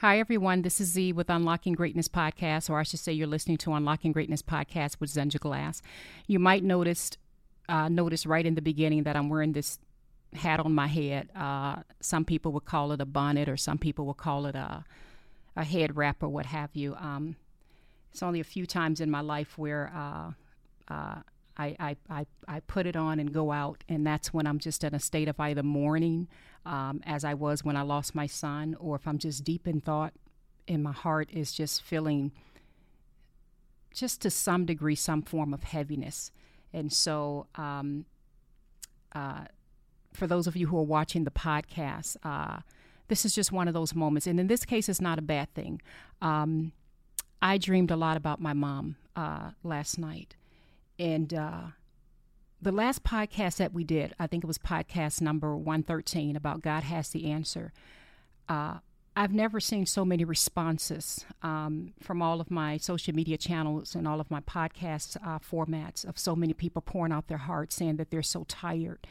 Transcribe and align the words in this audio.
Hi, 0.00 0.18
everyone. 0.18 0.60
This 0.60 0.78
is 0.78 0.88
Z 0.88 1.14
with 1.14 1.30
Unlocking 1.30 1.72
Greatness 1.72 2.06
Podcast, 2.06 2.68
or 2.68 2.78
I 2.78 2.82
should 2.82 3.00
say, 3.00 3.14
you're 3.14 3.26
listening 3.26 3.56
to 3.56 3.72
Unlocking 3.72 4.12
Greatness 4.12 4.42
Podcast 4.42 5.00
with 5.00 5.10
Zenja 5.10 5.40
Glass. 5.40 5.80
You 6.26 6.38
might 6.38 6.62
notice, 6.62 7.12
uh, 7.66 7.88
notice 7.88 8.26
right 8.26 8.44
in 8.44 8.56
the 8.56 8.60
beginning 8.60 9.04
that 9.04 9.16
I'm 9.16 9.30
wearing 9.30 9.52
this 9.52 9.78
hat 10.34 10.60
on 10.60 10.74
my 10.74 10.86
head. 10.86 11.30
Uh, 11.34 11.76
some 12.00 12.26
people 12.26 12.52
would 12.52 12.66
call 12.66 12.92
it 12.92 13.00
a 13.00 13.06
bonnet, 13.06 13.48
or 13.48 13.56
some 13.56 13.78
people 13.78 14.04
would 14.04 14.18
call 14.18 14.44
it 14.44 14.54
a, 14.54 14.84
a 15.56 15.64
head 15.64 15.96
wrap, 15.96 16.22
or 16.22 16.28
what 16.28 16.44
have 16.44 16.68
you. 16.74 16.94
Um, 16.96 17.36
it's 18.12 18.22
only 18.22 18.40
a 18.40 18.44
few 18.44 18.66
times 18.66 19.00
in 19.00 19.10
my 19.10 19.22
life 19.22 19.56
where 19.56 19.90
uh, 19.96 20.32
uh 20.92 21.22
I, 21.58 21.74
I, 21.80 21.96
I, 22.10 22.26
I, 22.46 22.60
put 22.60 22.86
it 22.86 22.96
on 22.96 23.18
and 23.18 23.32
go 23.32 23.50
out, 23.50 23.82
and 23.88 24.06
that's 24.06 24.34
when 24.34 24.46
I'm 24.46 24.58
just 24.58 24.84
in 24.84 24.94
a 24.94 25.00
state 25.00 25.26
of 25.26 25.40
either 25.40 25.62
mourning, 25.62 26.28
um, 26.66 27.00
as 27.06 27.24
I 27.24 27.34
was 27.34 27.64
when 27.64 27.76
I 27.76 27.82
lost 27.82 28.14
my 28.14 28.26
son, 28.26 28.76
or 28.78 28.96
if 28.96 29.06
I'm 29.06 29.18
just 29.18 29.44
deep 29.44 29.66
in 29.66 29.80
thought 29.80 30.12
and 30.68 30.82
my 30.82 30.92
heart 30.92 31.30
is 31.32 31.52
just 31.52 31.82
feeling, 31.82 32.32
just 33.94 34.20
to 34.22 34.30
some 34.30 34.66
degree, 34.66 34.96
some 34.96 35.22
form 35.22 35.54
of 35.54 35.62
heaviness. 35.62 36.32
And 36.72 36.92
so, 36.92 37.46
um, 37.54 38.04
uh, 39.12 39.44
for 40.12 40.26
those 40.26 40.46
of 40.46 40.56
you 40.56 40.66
who 40.66 40.78
are 40.78 40.82
watching 40.82 41.24
the 41.24 41.30
podcast, 41.30 42.16
uh, 42.24 42.60
this 43.08 43.24
is 43.24 43.34
just 43.34 43.52
one 43.52 43.68
of 43.68 43.74
those 43.74 43.94
moments. 43.94 44.26
And 44.26 44.40
in 44.40 44.48
this 44.48 44.64
case, 44.64 44.88
it's 44.88 45.00
not 45.00 45.18
a 45.18 45.22
bad 45.22 45.54
thing. 45.54 45.80
Um, 46.20 46.72
I 47.40 47.58
dreamed 47.58 47.90
a 47.90 47.96
lot 47.96 48.16
about 48.16 48.40
my 48.40 48.52
mom 48.52 48.96
uh, 49.14 49.50
last 49.62 49.98
night 49.98 50.34
and 50.98 51.32
uh, 51.32 51.62
the 52.66 52.72
last 52.72 53.04
podcast 53.04 53.58
that 53.58 53.72
we 53.72 53.84
did, 53.84 54.12
I 54.18 54.26
think 54.26 54.42
it 54.42 54.48
was 54.48 54.58
podcast 54.58 55.20
number 55.20 55.56
113 55.56 56.34
about 56.34 56.62
God 56.62 56.82
Has 56.82 57.10
the 57.10 57.30
Answer. 57.30 57.72
Uh, 58.48 58.78
I've 59.14 59.32
never 59.32 59.60
seen 59.60 59.86
so 59.86 60.04
many 60.04 60.24
responses 60.24 61.24
um, 61.44 61.92
from 62.02 62.20
all 62.20 62.40
of 62.40 62.50
my 62.50 62.76
social 62.76 63.14
media 63.14 63.38
channels 63.38 63.94
and 63.94 64.08
all 64.08 64.20
of 64.20 64.32
my 64.32 64.40
podcast 64.40 65.16
uh, 65.24 65.38
formats 65.38 66.04
of 66.04 66.18
so 66.18 66.34
many 66.34 66.54
people 66.54 66.82
pouring 66.82 67.12
out 67.12 67.28
their 67.28 67.38
hearts 67.38 67.76
saying 67.76 67.98
that 67.98 68.10
they're 68.10 68.20
so 68.20 68.42
tired. 68.48 69.06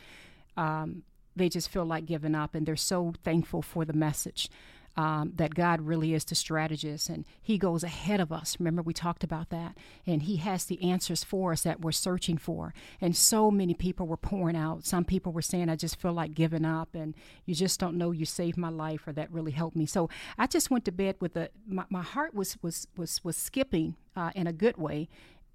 Um, 0.57 1.03
they 1.33 1.47
just 1.47 1.69
feel 1.69 1.85
like 1.85 2.05
giving 2.05 2.35
up 2.35 2.55
and 2.55 2.65
they're 2.65 2.75
so 2.75 3.13
thankful 3.23 3.61
for 3.61 3.85
the 3.85 3.93
message 3.93 4.49
um, 4.97 5.33
that 5.35 5.55
God 5.55 5.81
really 5.81 6.13
is 6.13 6.23
the 6.23 6.35
strategist 6.35 7.09
and 7.09 7.25
He 7.41 7.57
goes 7.57 7.83
ahead 7.83 8.19
of 8.19 8.31
us. 8.31 8.57
Remember, 8.59 8.81
we 8.81 8.93
talked 8.93 9.23
about 9.23 9.49
that. 9.49 9.77
And 10.05 10.23
He 10.23 10.37
has 10.37 10.65
the 10.65 10.81
answers 10.81 11.23
for 11.23 11.51
us 11.51 11.63
that 11.63 11.81
we're 11.81 11.91
searching 11.91 12.37
for. 12.37 12.73
And 13.01 13.15
so 13.15 13.51
many 13.51 13.73
people 13.73 14.07
were 14.07 14.17
pouring 14.17 14.55
out. 14.55 14.85
Some 14.85 15.03
people 15.03 15.31
were 15.31 15.41
saying, 15.41 15.69
I 15.69 15.75
just 15.75 15.99
feel 15.99 16.13
like 16.13 16.33
giving 16.33 16.65
up, 16.65 16.95
and 16.95 17.13
you 17.45 17.55
just 17.55 17.79
don't 17.79 17.97
know 17.97 18.11
you 18.11 18.25
saved 18.25 18.57
my 18.57 18.69
life, 18.69 19.07
or 19.07 19.13
that 19.13 19.31
really 19.31 19.51
helped 19.51 19.75
me. 19.75 19.85
So 19.85 20.09
I 20.37 20.47
just 20.47 20.71
went 20.71 20.85
to 20.85 20.91
bed 20.91 21.15
with 21.19 21.35
a, 21.35 21.49
my, 21.67 21.85
my 21.89 22.03
heart 22.03 22.33
was, 22.33 22.57
was, 22.61 22.87
was, 22.95 23.23
was 23.23 23.35
skipping 23.35 23.95
uh, 24.15 24.31
in 24.35 24.47
a 24.47 24.53
good 24.53 24.77
way. 24.77 25.09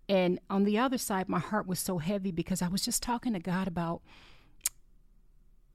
And 0.08 0.40
on 0.50 0.64
the 0.64 0.76
other 0.76 0.98
side, 0.98 1.28
my 1.28 1.38
heart 1.38 1.66
was 1.66 1.78
so 1.78 1.98
heavy 1.98 2.32
because 2.32 2.62
I 2.62 2.68
was 2.68 2.84
just 2.84 3.02
talking 3.02 3.32
to 3.32 3.38
God 3.38 3.68
about 3.68 4.02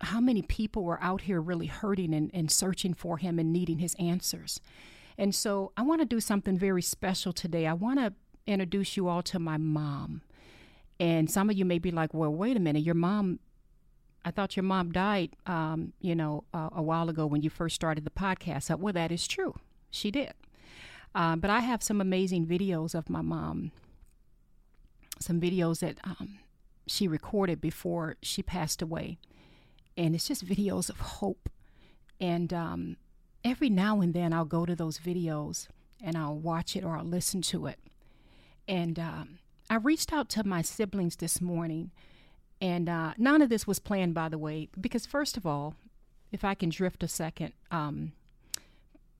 how 0.01 0.19
many 0.19 0.41
people 0.41 0.83
were 0.83 1.01
out 1.01 1.21
here 1.21 1.41
really 1.41 1.67
hurting 1.67 2.13
and, 2.13 2.29
and 2.33 2.51
searching 2.51 2.93
for 2.93 3.17
him 3.17 3.39
and 3.39 3.51
needing 3.51 3.79
his 3.79 3.95
answers. 3.95 4.59
And 5.17 5.33
so 5.33 5.71
I 5.77 5.81
want 5.81 6.01
to 6.01 6.05
do 6.05 6.19
something 6.19 6.57
very 6.57 6.81
special 6.81 7.31
today. 7.31 7.65
I 7.65 7.73
want 7.73 7.99
to 7.99 8.13
introduce 8.45 8.97
you 8.97 9.07
all 9.07 9.23
to 9.23 9.39
my 9.39 9.57
mom. 9.57 10.21
And 10.99 11.29
some 11.29 11.49
of 11.49 11.57
you 11.57 11.65
may 11.65 11.79
be 11.79 11.91
like, 11.91 12.13
well, 12.13 12.33
wait 12.33 12.57
a 12.57 12.59
minute, 12.59 12.83
your 12.83 12.95
mom, 12.95 13.39
I 14.23 14.31
thought 14.31 14.55
your 14.55 14.63
mom 14.63 14.91
died, 14.91 15.35
um, 15.45 15.93
you 15.99 16.15
know, 16.15 16.43
uh, 16.53 16.69
a 16.73 16.81
while 16.81 17.09
ago 17.09 17.25
when 17.25 17.41
you 17.41 17.49
first 17.49 17.75
started 17.75 18.05
the 18.05 18.11
podcast. 18.11 18.77
Well, 18.77 18.93
that 18.93 19.11
is 19.11 19.27
true. 19.27 19.55
She 19.91 20.11
did. 20.11 20.33
Uh, 21.13 21.35
but 21.37 21.49
I 21.49 21.61
have 21.61 21.81
some 21.81 22.01
amazing 22.01 22.45
videos 22.45 22.93
of 22.93 23.09
my 23.09 23.21
mom, 23.21 23.71
some 25.19 25.39
videos 25.39 25.79
that 25.79 25.97
um, 26.03 26.39
she 26.87 27.07
recorded 27.07 27.61
before 27.61 28.17
she 28.21 28.43
passed 28.43 28.81
away 28.81 29.17
and 29.97 30.15
it's 30.15 30.27
just 30.27 30.45
videos 30.45 30.89
of 30.89 30.99
hope. 30.99 31.49
And 32.19 32.53
um, 32.53 32.97
every 33.43 33.69
now 33.69 34.01
and 34.01 34.13
then 34.13 34.33
I'll 34.33 34.45
go 34.45 34.65
to 34.65 34.75
those 34.75 34.99
videos 34.99 35.67
and 36.01 36.17
I'll 36.17 36.37
watch 36.37 36.75
it 36.75 36.83
or 36.83 36.97
I'll 36.97 37.03
listen 37.03 37.41
to 37.43 37.67
it. 37.67 37.79
And 38.67 38.99
um, 38.99 39.39
I 39.69 39.75
reached 39.75 40.13
out 40.13 40.29
to 40.29 40.43
my 40.43 40.61
siblings 40.61 41.17
this 41.17 41.39
morning, 41.39 41.91
and 42.61 42.89
uh, 42.89 43.13
none 43.17 43.41
of 43.41 43.49
this 43.49 43.67
was 43.67 43.79
planned, 43.79 44.13
by 44.13 44.29
the 44.29 44.37
way, 44.37 44.69
because 44.79 45.05
first 45.05 45.37
of 45.37 45.45
all, 45.45 45.75
if 46.31 46.43
I 46.43 46.55
can 46.55 46.69
drift 46.69 47.03
a 47.03 47.07
second, 47.07 47.53
um, 47.71 48.13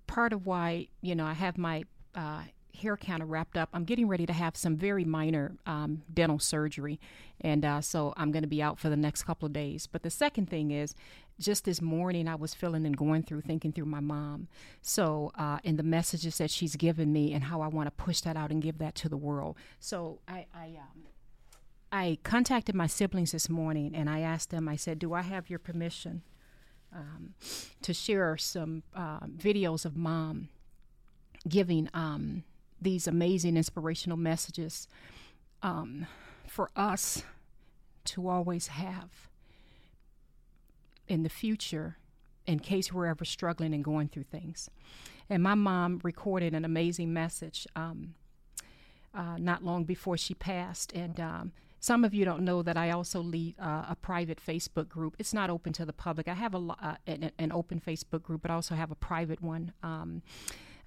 part 0.07 0.33
of 0.33 0.45
why 0.45 0.87
you 1.01 1.15
know 1.15 1.25
I 1.25 1.33
have 1.33 1.57
my 1.57 1.85
uh, 2.13 2.43
hair 2.75 2.97
kind 2.97 3.23
of 3.23 3.29
wrapped 3.29 3.57
up. 3.57 3.69
I'm 3.73 3.83
getting 3.83 4.07
ready 4.07 4.25
to 4.25 4.33
have 4.33 4.55
some 4.55 4.77
very 4.77 5.03
minor 5.03 5.55
um, 5.65 6.03
dental 6.13 6.39
surgery, 6.39 6.99
and 7.41 7.65
uh, 7.65 7.81
so 7.81 8.13
I'm 8.17 8.31
going 8.31 8.43
to 8.43 8.47
be 8.47 8.61
out 8.61 8.79
for 8.79 8.89
the 8.89 8.97
next 8.97 9.23
couple 9.23 9.47
of 9.47 9.53
days. 9.53 9.87
But 9.87 10.03
the 10.03 10.09
second 10.09 10.49
thing 10.49 10.71
is, 10.71 10.93
just 11.39 11.65
this 11.65 11.81
morning 11.81 12.27
I 12.27 12.35
was 12.35 12.53
feeling 12.53 12.85
and 12.85 12.95
going 12.95 13.23
through, 13.23 13.41
thinking 13.41 13.71
through 13.71 13.85
my 13.85 13.99
mom. 13.99 14.47
So, 14.81 15.31
uh, 15.37 15.59
and 15.63 15.77
the 15.77 15.83
messages 15.83 16.37
that 16.37 16.51
she's 16.51 16.75
given 16.75 17.11
me, 17.11 17.33
and 17.33 17.45
how 17.45 17.61
I 17.61 17.67
want 17.67 17.87
to 17.87 18.03
push 18.03 18.21
that 18.21 18.37
out 18.37 18.51
and 18.51 18.61
give 18.61 18.77
that 18.77 18.95
to 18.95 19.09
the 19.09 19.17
world. 19.17 19.57
So 19.79 20.19
I, 20.27 20.45
I, 20.53 20.77
um, 20.77 21.03
I 21.91 22.17
contacted 22.23 22.75
my 22.75 22.87
siblings 22.87 23.31
this 23.31 23.49
morning, 23.49 23.95
and 23.95 24.09
I 24.09 24.19
asked 24.19 24.51
them. 24.51 24.67
I 24.67 24.75
said, 24.75 24.99
"Do 24.99 25.13
I 25.13 25.21
have 25.21 25.49
your 25.49 25.59
permission?" 25.59 26.21
Um, 26.93 27.33
to 27.81 27.93
share 27.93 28.37
some 28.37 28.83
uh, 28.95 29.19
videos 29.21 29.85
of 29.85 29.97
mom 29.97 30.47
giving 31.47 31.89
um, 31.93 32.43
these 32.81 33.07
amazing 33.07 33.57
inspirational 33.57 34.17
messages 34.17 34.87
um, 35.63 36.05
for 36.47 36.69
us 36.75 37.23
to 38.05 38.27
always 38.27 38.67
have 38.67 39.29
in 41.07 41.23
the 41.23 41.29
future 41.29 41.97
in 42.45 42.59
case 42.59 42.93
we're 42.93 43.07
ever 43.07 43.25
struggling 43.25 43.73
and 43.73 43.83
going 43.83 44.07
through 44.07 44.23
things. 44.23 44.69
And 45.29 45.41
my 45.41 45.55
mom 45.55 45.99
recorded 46.03 46.53
an 46.53 46.63
amazing 46.63 47.11
message 47.11 47.67
um, 47.75 48.13
uh, 49.13 49.37
not 49.37 49.63
long 49.63 49.83
before 49.83 50.17
she 50.17 50.35
passed. 50.35 50.93
And 50.93 51.19
um, 51.19 51.51
some 51.79 52.03
of 52.03 52.13
you 52.13 52.25
don't 52.25 52.43
know 52.43 52.61
that 52.61 52.77
I 52.77 52.91
also 52.91 53.21
lead 53.21 53.55
uh, 53.59 53.85
a 53.89 53.97
private 53.99 54.39
Facebook 54.45 54.87
group. 54.87 55.15
It's 55.17 55.33
not 55.33 55.49
open 55.49 55.73
to 55.73 55.85
the 55.85 55.93
public. 55.93 56.27
I 56.27 56.33
have 56.33 56.53
a, 56.53 56.59
uh, 56.59 56.95
an, 57.07 57.31
an, 57.39 57.51
open 57.51 57.79
Facebook 57.79 58.21
group, 58.21 58.41
but 58.43 58.51
I 58.51 58.55
also 58.55 58.75
have 58.75 58.91
a 58.91 58.95
private 58.95 59.41
one. 59.41 59.73
Um, 59.81 60.21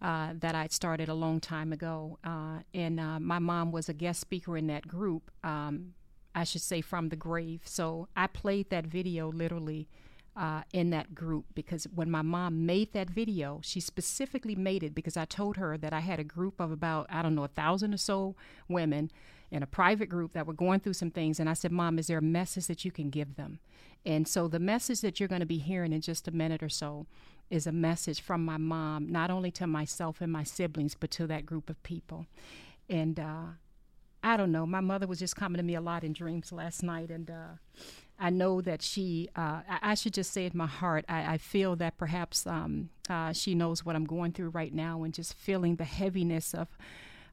uh, 0.00 0.34
that 0.38 0.54
I 0.54 0.68
started 0.68 1.08
a 1.08 1.14
long 1.14 1.40
time 1.40 1.72
ago. 1.72 2.18
Uh, 2.24 2.60
and 2.74 3.00
uh, 3.00 3.18
my 3.18 3.38
mom 3.38 3.72
was 3.72 3.88
a 3.88 3.94
guest 3.94 4.20
speaker 4.20 4.56
in 4.56 4.66
that 4.68 4.86
group, 4.86 5.30
um, 5.42 5.94
I 6.34 6.44
should 6.44 6.62
say 6.62 6.80
from 6.80 7.08
the 7.08 7.16
grave. 7.16 7.62
So 7.64 8.08
I 8.16 8.28
played 8.28 8.70
that 8.70 8.86
video 8.86 9.30
literally 9.32 9.88
uh, 10.36 10.62
in 10.72 10.90
that 10.90 11.14
group 11.16 11.46
because 11.54 11.88
when 11.92 12.10
my 12.10 12.22
mom 12.22 12.64
made 12.64 12.92
that 12.92 13.10
video, 13.10 13.60
she 13.64 13.80
specifically 13.80 14.54
made 14.54 14.84
it 14.84 14.94
because 14.94 15.16
I 15.16 15.24
told 15.24 15.56
her 15.56 15.76
that 15.76 15.92
I 15.92 15.98
had 15.98 16.20
a 16.20 16.24
group 16.24 16.60
of 16.60 16.70
about, 16.70 17.06
I 17.10 17.22
don't 17.22 17.34
know, 17.34 17.44
a 17.44 17.48
thousand 17.48 17.92
or 17.92 17.96
so 17.96 18.36
women 18.68 19.10
in 19.50 19.64
a 19.64 19.66
private 19.66 20.08
group 20.08 20.34
that 20.34 20.46
were 20.46 20.52
going 20.52 20.78
through 20.78 20.92
some 20.92 21.10
things. 21.10 21.40
And 21.40 21.48
I 21.48 21.54
said, 21.54 21.72
Mom, 21.72 21.98
is 21.98 22.06
there 22.06 22.18
a 22.18 22.22
message 22.22 22.66
that 22.68 22.84
you 22.84 22.92
can 22.92 23.10
give 23.10 23.34
them? 23.34 23.58
And 24.06 24.28
so 24.28 24.46
the 24.46 24.60
message 24.60 25.00
that 25.00 25.18
you're 25.18 25.28
going 25.28 25.40
to 25.40 25.46
be 25.46 25.58
hearing 25.58 25.92
in 25.92 26.02
just 26.02 26.28
a 26.28 26.30
minute 26.30 26.62
or 26.62 26.68
so 26.68 27.06
is 27.50 27.66
a 27.66 27.72
message 27.72 28.20
from 28.20 28.44
my 28.44 28.56
mom, 28.56 29.10
not 29.10 29.30
only 29.30 29.50
to 29.52 29.66
myself 29.66 30.20
and 30.20 30.32
my 30.32 30.44
siblings, 30.44 30.94
but 30.94 31.10
to 31.12 31.26
that 31.26 31.46
group 31.46 31.70
of 31.70 31.82
people. 31.82 32.26
And 32.88 33.18
uh, 33.18 33.46
I 34.22 34.36
don't 34.36 34.52
know, 34.52 34.66
my 34.66 34.80
mother 34.80 35.06
was 35.06 35.18
just 35.18 35.36
coming 35.36 35.56
to 35.58 35.62
me 35.62 35.74
a 35.74 35.80
lot 35.80 36.04
in 36.04 36.12
dreams 36.12 36.52
last 36.52 36.82
night. 36.82 37.10
And 37.10 37.30
uh, 37.30 37.56
I 38.18 38.30
know 38.30 38.60
that 38.60 38.82
she, 38.82 39.28
uh, 39.36 39.60
I, 39.68 39.78
I, 39.82 39.94
should 39.94 40.14
just 40.14 40.32
say 40.32 40.46
in 40.46 40.52
my 40.54 40.66
heart, 40.66 41.04
I, 41.08 41.34
I 41.34 41.38
feel 41.38 41.76
that 41.76 41.96
perhaps 41.96 42.46
um, 42.46 42.90
uh, 43.08 43.32
she 43.32 43.54
knows 43.54 43.84
what 43.84 43.96
I'm 43.96 44.04
going 44.04 44.32
through 44.32 44.50
right 44.50 44.74
now 44.74 45.02
and 45.02 45.14
just 45.14 45.34
feeling 45.34 45.76
the 45.76 45.84
heaviness 45.84 46.54
of. 46.54 46.68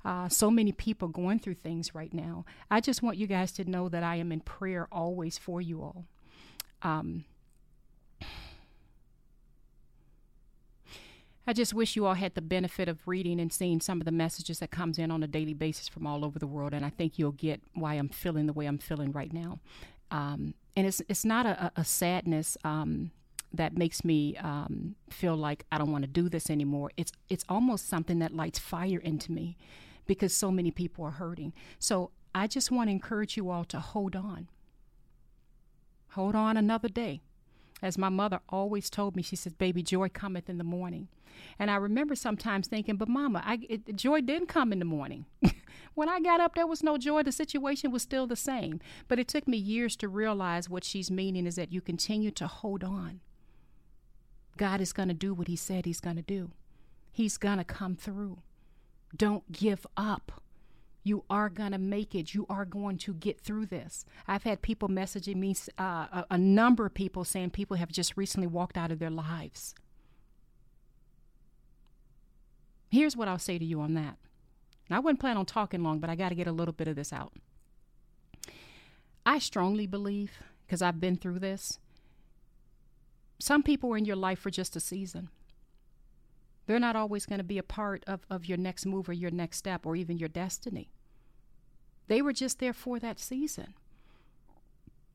Uh, 0.04 0.30
so 0.30 0.52
many 0.52 0.72
people 0.72 1.08
going 1.08 1.40
through 1.40 1.56
things 1.56 1.96
right 1.96 2.14
now. 2.14 2.46
I 2.70 2.80
just 2.80 3.02
want 3.02 3.18
you 3.18 3.26
guys 3.26 3.52
to 3.54 3.68
know 3.68 3.90
that 3.90 4.04
I 4.04 4.18
am 4.18 4.32
in 4.32 4.40
prayer 4.40 4.88
always 4.92 5.40
for 5.40 5.62
you 5.62 5.82
all. 5.82 6.06
Um, 6.84 7.26
I 11.48 11.54
just 11.54 11.74
wish 11.74 11.96
you 11.96 12.06
all 12.06 12.16
had 12.16 12.34
the 12.34 12.42
benefit 12.42 12.90
of 12.90 13.08
reading 13.08 13.40
and 13.40 13.54
seeing 13.54 13.80
some 13.80 14.02
of 14.02 14.06
the 14.06 14.12
messages 14.12 14.60
that 14.60 14.72
comes 14.72 14.98
in 14.98 15.12
on 15.12 15.22
a 15.22 15.28
daily 15.28 15.54
basis 15.54 15.88
from 15.88 16.08
all 16.08 16.26
over 16.26 16.40
the 16.40 16.48
world, 16.48 16.74
and 16.74 16.84
I 16.84 16.90
think 16.90 17.20
you'll 17.20 17.32
get 17.34 17.62
why 17.74 17.96
I'm 17.96 18.10
feeling 18.10 18.48
the 18.48 18.54
way 18.54 18.66
I'm 18.66 18.80
feeling 18.80 19.12
right 19.12 19.32
now. 19.32 19.60
Um, 20.12 20.56
and 20.76 20.88
it's 20.88 21.02
it's 21.08 21.26
not 21.26 21.46
a, 21.46 21.72
a 21.76 21.86
sadness 21.86 22.58
um, 22.64 23.12
that 23.54 23.78
makes 23.78 24.04
me 24.04 24.36
um, 24.38 24.96
feel 25.10 25.36
like 25.36 25.66
I 25.72 25.78
don't 25.78 25.92
want 25.92 26.04
to 26.04 26.10
do 26.10 26.30
this 26.30 26.50
anymore. 26.50 26.92
It's 26.98 27.12
it's 27.30 27.46
almost 27.48 27.88
something 27.88 28.20
that 28.20 28.36
lights 28.36 28.60
fire 28.60 29.00
into 29.00 29.32
me 29.32 29.58
because 30.06 30.34
so 30.34 30.52
many 30.52 30.72
people 30.72 31.06
are 31.06 31.12
hurting. 31.12 31.54
So 31.80 32.12
I 32.34 32.48
just 32.48 32.72
want 32.72 32.88
to 32.88 32.92
encourage 32.92 33.38
you 33.38 33.50
all 33.50 33.64
to 33.66 33.80
hold 33.80 34.16
on. 34.16 34.50
Hold 36.12 36.36
on 36.36 36.58
another 36.58 36.90
day. 36.90 37.22
As 37.86 38.00
my 38.00 38.10
mother 38.10 38.40
always 38.50 38.90
told 38.90 39.16
me, 39.16 39.22
she 39.22 39.36
says, 39.36 39.54
Baby, 39.54 39.84
joy 39.84 40.10
cometh 40.10 40.50
in 40.50 40.58
the 40.58 40.64
morning. 40.64 41.08
And 41.60 41.70
I 41.70 41.76
remember 41.76 42.16
sometimes 42.16 42.68
thinking, 42.68 42.96
But 42.96 43.08
mama, 43.08 43.44
I, 43.46 43.60
it, 43.70 43.96
joy 43.96 44.22
didn't 44.22 44.48
come 44.48 44.74
in 44.74 44.80
the 44.80 44.86
morning. 44.86 45.28
when 45.94 46.10
I 46.10 46.20
got 46.20 46.40
up, 46.40 46.56
there 46.56 46.66
was 46.66 46.82
no 46.82 46.98
joy. 46.98 47.22
The 47.22 47.32
situation 47.32 47.92
was 47.92 48.02
still 48.02 48.26
the 48.26 48.36
same. 48.36 48.80
But 49.08 49.20
it 49.20 49.28
took 49.28 49.48
me 49.48 49.58
years 49.58 49.96
to 49.98 50.08
realize 50.08 50.68
what 50.68 50.84
she's 50.84 51.12
meaning 51.12 51.46
is 51.46 51.58
that 51.58 51.72
you 51.72 51.80
continue 51.80 52.32
to 52.32 52.48
hold 52.48 52.84
on. 52.84 53.20
God 54.58 54.82
is 54.82 54.92
going 54.92 55.10
to 55.10 55.14
do 55.14 55.36
what 55.36 55.48
He 55.48 55.56
said 55.56 55.86
He's 55.86 56.02
going 56.02 56.16
to 56.16 56.24
do, 56.24 56.50
He's 57.12 57.38
going 57.38 57.60
to 57.60 57.64
come 57.64 57.96
through. 57.96 58.40
Don't 59.16 59.52
give 59.52 59.86
up. 59.96 60.42
You 61.06 61.24
are 61.30 61.50
going 61.50 61.72
to 61.72 61.78
make 61.78 62.16
it. 62.16 62.34
You 62.34 62.48
are 62.50 62.66
going 62.66 62.98
to 62.98 63.14
get 63.14 63.40
through 63.40 63.68
this. 63.68 64.06
I've 64.28 64.42
had 64.42 64.64
people 64.64 64.90
messaging 64.90 65.36
me, 65.36 65.56
uh, 65.78 65.84
a, 66.12 66.26
a 66.32 66.38
number 66.40 66.88
of 66.88 66.96
people 66.96 67.24
saying 67.24 67.52
people 67.52 67.78
have 67.78 67.92
just 67.92 68.18
recently 68.18 68.48
walked 68.48 68.76
out 68.76 68.92
of 68.92 68.98
their 68.98 69.12
lives. 69.12 69.76
Here's 72.90 73.16
what 73.16 73.28
I'll 73.28 73.38
say 73.38 73.60
to 73.60 73.64
you 73.64 73.82
on 73.82 73.94
that. 73.94 74.18
I 74.90 74.98
wouldn't 74.98 75.20
plan 75.20 75.38
on 75.38 75.46
talking 75.46 75.84
long, 75.84 76.00
but 76.00 76.10
I 76.10 76.16
got 76.16 76.30
to 76.30 76.36
get 76.36 76.48
a 76.48 76.52
little 76.52 76.74
bit 76.74 76.88
of 76.88 76.96
this 76.96 77.14
out. 77.14 77.34
I 79.28 79.38
strongly 79.38 79.86
believe, 79.86 80.42
because 80.66 80.82
I've 80.82 81.00
been 81.00 81.18
through 81.18 81.38
this, 81.38 81.78
some 83.38 83.62
people 83.62 83.94
are 83.94 83.98
in 83.98 84.06
your 84.06 84.16
life 84.16 84.40
for 84.40 84.50
just 84.50 84.76
a 84.76 84.80
season. 84.80 85.30
They're 86.66 86.80
not 86.80 86.96
always 86.96 87.28
going 87.28 87.38
to 87.38 87.44
be 87.44 87.60
a 87.60 87.64
part 87.64 88.04
of, 88.08 88.26
of 88.28 88.46
your 88.46 88.58
next 88.58 88.88
move 88.88 89.08
or 89.08 89.14
your 89.14 89.30
next 89.30 89.58
step 89.58 89.86
or 89.86 89.96
even 89.96 90.18
your 90.18 90.30
destiny. 90.30 90.90
They 92.08 92.22
were 92.22 92.34
just 92.34 92.60
there 92.60 92.74
for 92.74 93.00
that 93.00 93.20
season. 93.20 93.74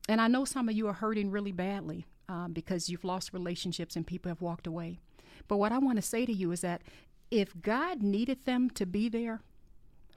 And 0.09 0.19
I 0.19 0.27
know 0.27 0.45
some 0.45 0.67
of 0.67 0.75
you 0.75 0.87
are 0.87 0.93
hurting 0.93 1.31
really 1.31 1.51
badly 1.51 2.05
um, 2.27 2.53
because 2.53 2.89
you've 2.89 3.03
lost 3.03 3.33
relationships 3.33 3.95
and 3.95 4.05
people 4.05 4.29
have 4.29 4.41
walked 4.41 4.67
away. 4.67 4.99
But 5.47 5.57
what 5.57 5.71
I 5.71 5.77
want 5.77 5.97
to 5.97 6.01
say 6.01 6.25
to 6.25 6.33
you 6.33 6.51
is 6.51 6.61
that 6.61 6.81
if 7.29 7.61
God 7.61 8.01
needed 8.01 8.45
them 8.45 8.69
to 8.71 8.85
be 8.85 9.09
there 9.09 9.41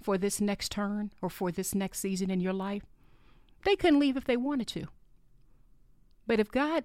for 0.02 0.18
this 0.18 0.40
next 0.40 0.72
turn 0.72 1.12
or 1.22 1.30
for 1.30 1.50
this 1.50 1.74
next 1.74 2.00
season 2.00 2.30
in 2.30 2.40
your 2.40 2.52
life, 2.52 2.84
they 3.64 3.76
couldn't 3.76 4.00
leave 4.00 4.16
if 4.16 4.24
they 4.24 4.36
wanted 4.36 4.66
to. 4.68 4.86
But 6.26 6.40
if 6.40 6.50
God 6.50 6.84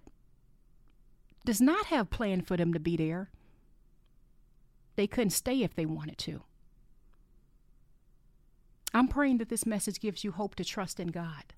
does 1.46 1.62
not 1.62 1.88
have 1.88 2.10
plan 2.10 2.42
for 2.42 2.58
them 2.58 2.74
to 2.74 2.80
be 2.80 2.96
there, 2.96 3.30
they 4.96 5.08
couldn't 5.08 5.32
stay 5.32 5.64
if 5.64 5.76
they 5.76 5.86
wanted 5.86 6.18
to. 6.20 6.42
I'm 8.94 9.08
praying 9.08 9.38
that 9.38 9.50
this 9.50 9.66
message 9.66 10.00
gives 10.00 10.24
you 10.24 10.32
hope 10.32 10.56
to 10.56 10.66
trust 10.66 11.00
in 11.00 11.10
God. 11.10 11.54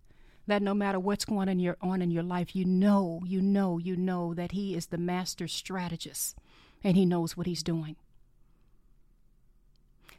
That 0.47 0.61
no 0.61 0.73
matter 0.73 0.99
what's 0.99 1.25
going 1.25 1.41
on 1.41 1.49
in 1.49 1.59
your, 1.59 1.77
on 1.81 2.01
in 2.01 2.11
your 2.11 2.23
life, 2.23 2.55
you 2.55 2.65
know, 2.65 3.21
you 3.25 3.41
know, 3.41 3.77
you 3.77 3.95
know 3.95 4.33
that 4.33 4.51
He 4.51 4.75
is 4.75 4.87
the 4.87 4.97
master 4.97 5.47
strategist 5.47 6.37
and 6.83 6.97
He 6.97 7.05
knows 7.05 7.37
what 7.37 7.47
He's 7.47 7.63
doing. 7.63 7.95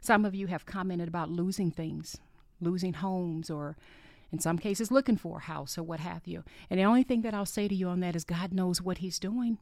Some 0.01 0.25
of 0.25 0.35
you 0.35 0.47
have 0.47 0.67
commented 0.67 1.09
about 1.09 1.31
losing 1.31 1.71
things, 1.71 2.17
losing 2.61 2.95
homes, 2.95 3.51
or 3.51 3.77
in 4.33 4.39
some 4.39 4.59
cases, 4.59 4.91
looking 4.91 5.17
for 5.17 5.39
a 5.39 5.43
house 5.43 5.77
or 5.77 5.83
what 5.83 6.01
have 6.01 6.27
you. 6.27 6.43
And 6.71 6.81
the 6.81 6.85
only 6.85 7.03
thing 7.03 7.23
that 7.23 7.35
I'll 7.35 7.47
say 7.47 7.69
to 7.69 7.75
you 7.75 7.89
on 7.89 8.01
that 8.01 8.17
is 8.17 8.25
God 8.25 8.53
knows 8.53 8.81
what 8.81 8.99
He's 8.99 9.19
doing. 9.19 9.59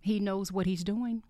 He 0.00 0.18
knows 0.18 0.50
what 0.50 0.66
He's 0.66 0.82
doing. 0.82 1.22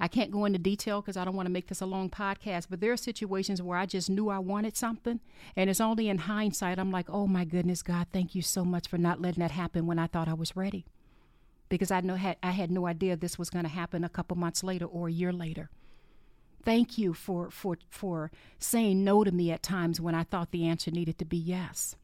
I 0.00 0.08
can't 0.08 0.30
go 0.30 0.44
into 0.44 0.58
detail 0.58 1.00
because 1.00 1.16
I 1.16 1.24
don't 1.24 1.36
want 1.36 1.46
to 1.46 1.52
make 1.52 1.68
this 1.68 1.80
a 1.80 1.86
long 1.86 2.10
podcast, 2.10 2.66
but 2.70 2.80
there 2.80 2.92
are 2.92 2.96
situations 2.96 3.62
where 3.62 3.78
I 3.78 3.86
just 3.86 4.10
knew 4.10 4.28
I 4.28 4.38
wanted 4.38 4.76
something. 4.76 5.20
And 5.56 5.70
it's 5.70 5.80
only 5.80 6.08
in 6.08 6.18
hindsight, 6.18 6.78
I'm 6.78 6.90
like, 6.90 7.08
oh 7.08 7.26
my 7.26 7.44
goodness, 7.44 7.82
God, 7.82 8.06
thank 8.12 8.34
you 8.34 8.42
so 8.42 8.64
much 8.64 8.88
for 8.88 8.98
not 8.98 9.20
letting 9.20 9.40
that 9.40 9.50
happen 9.50 9.86
when 9.86 9.98
I 9.98 10.06
thought 10.06 10.28
I 10.28 10.34
was 10.34 10.56
ready. 10.56 10.86
Because 11.68 11.90
I, 11.90 12.00
know, 12.00 12.14
had, 12.14 12.36
I 12.42 12.52
had 12.52 12.70
no 12.70 12.86
idea 12.86 13.16
this 13.16 13.38
was 13.38 13.50
going 13.50 13.64
to 13.64 13.70
happen 13.70 14.04
a 14.04 14.08
couple 14.08 14.36
months 14.36 14.62
later 14.62 14.86
or 14.86 15.08
a 15.08 15.12
year 15.12 15.32
later. 15.32 15.70
Thank 16.64 16.98
you 16.98 17.14
for, 17.14 17.50
for, 17.50 17.78
for 17.88 18.30
saying 18.58 19.04
no 19.04 19.24
to 19.24 19.32
me 19.32 19.50
at 19.52 19.62
times 19.62 20.00
when 20.00 20.14
I 20.14 20.24
thought 20.24 20.50
the 20.50 20.66
answer 20.66 20.90
needed 20.90 21.18
to 21.18 21.24
be 21.24 21.36
yes. 21.36 21.96